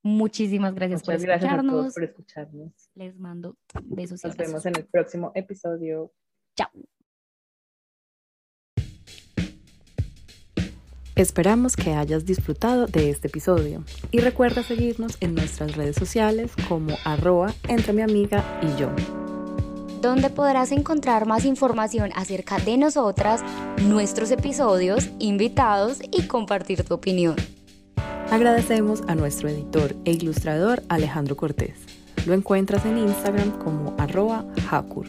muchísimas 0.02 0.74
gracias 0.74 1.02
por 1.02 1.14
Muchas 1.14 1.24
gracias 1.24 1.50
a 1.50 1.62
todos 1.62 1.86
escucharnos. 1.86 1.94
por 1.94 2.04
escucharnos. 2.04 2.90
Les 2.94 3.18
mando 3.18 3.56
besos 3.84 4.22
Nos 4.22 4.36
vemos 4.36 4.66
en 4.66 4.76
el 4.76 4.84
próximo 4.84 5.32
episodio. 5.34 6.12
Chao. 6.54 6.68
Esperamos 11.18 11.74
que 11.74 11.94
hayas 11.94 12.26
disfrutado 12.26 12.86
de 12.86 13.10
este 13.10 13.26
episodio 13.26 13.82
y 14.12 14.20
recuerda 14.20 14.62
seguirnos 14.62 15.16
en 15.18 15.34
nuestras 15.34 15.74
redes 15.74 15.96
sociales 15.96 16.52
como 16.68 16.94
arroba 17.04 17.52
entre 17.66 17.92
mi 17.92 18.02
amiga 18.02 18.44
y 18.62 18.80
yo. 18.80 18.88
donde 20.00 20.30
podrás 20.30 20.70
encontrar 20.70 21.26
más 21.26 21.44
información 21.44 22.12
acerca 22.14 22.60
de 22.60 22.78
nosotras, 22.78 23.42
nuestros 23.82 24.30
episodios, 24.30 25.10
invitados 25.18 25.98
y 26.12 26.28
compartir 26.28 26.84
tu 26.84 26.94
opinión. 26.94 27.34
Agradecemos 28.30 29.02
a 29.08 29.16
nuestro 29.16 29.48
editor 29.48 29.96
e 30.04 30.12
ilustrador 30.12 30.84
Alejandro 30.88 31.36
Cortés. 31.36 31.80
Lo 32.26 32.34
encuentras 32.34 32.86
en 32.86 32.96
Instagram 32.96 33.58
como 33.58 33.96
arroba 33.98 34.44
Hakur. 34.70 35.08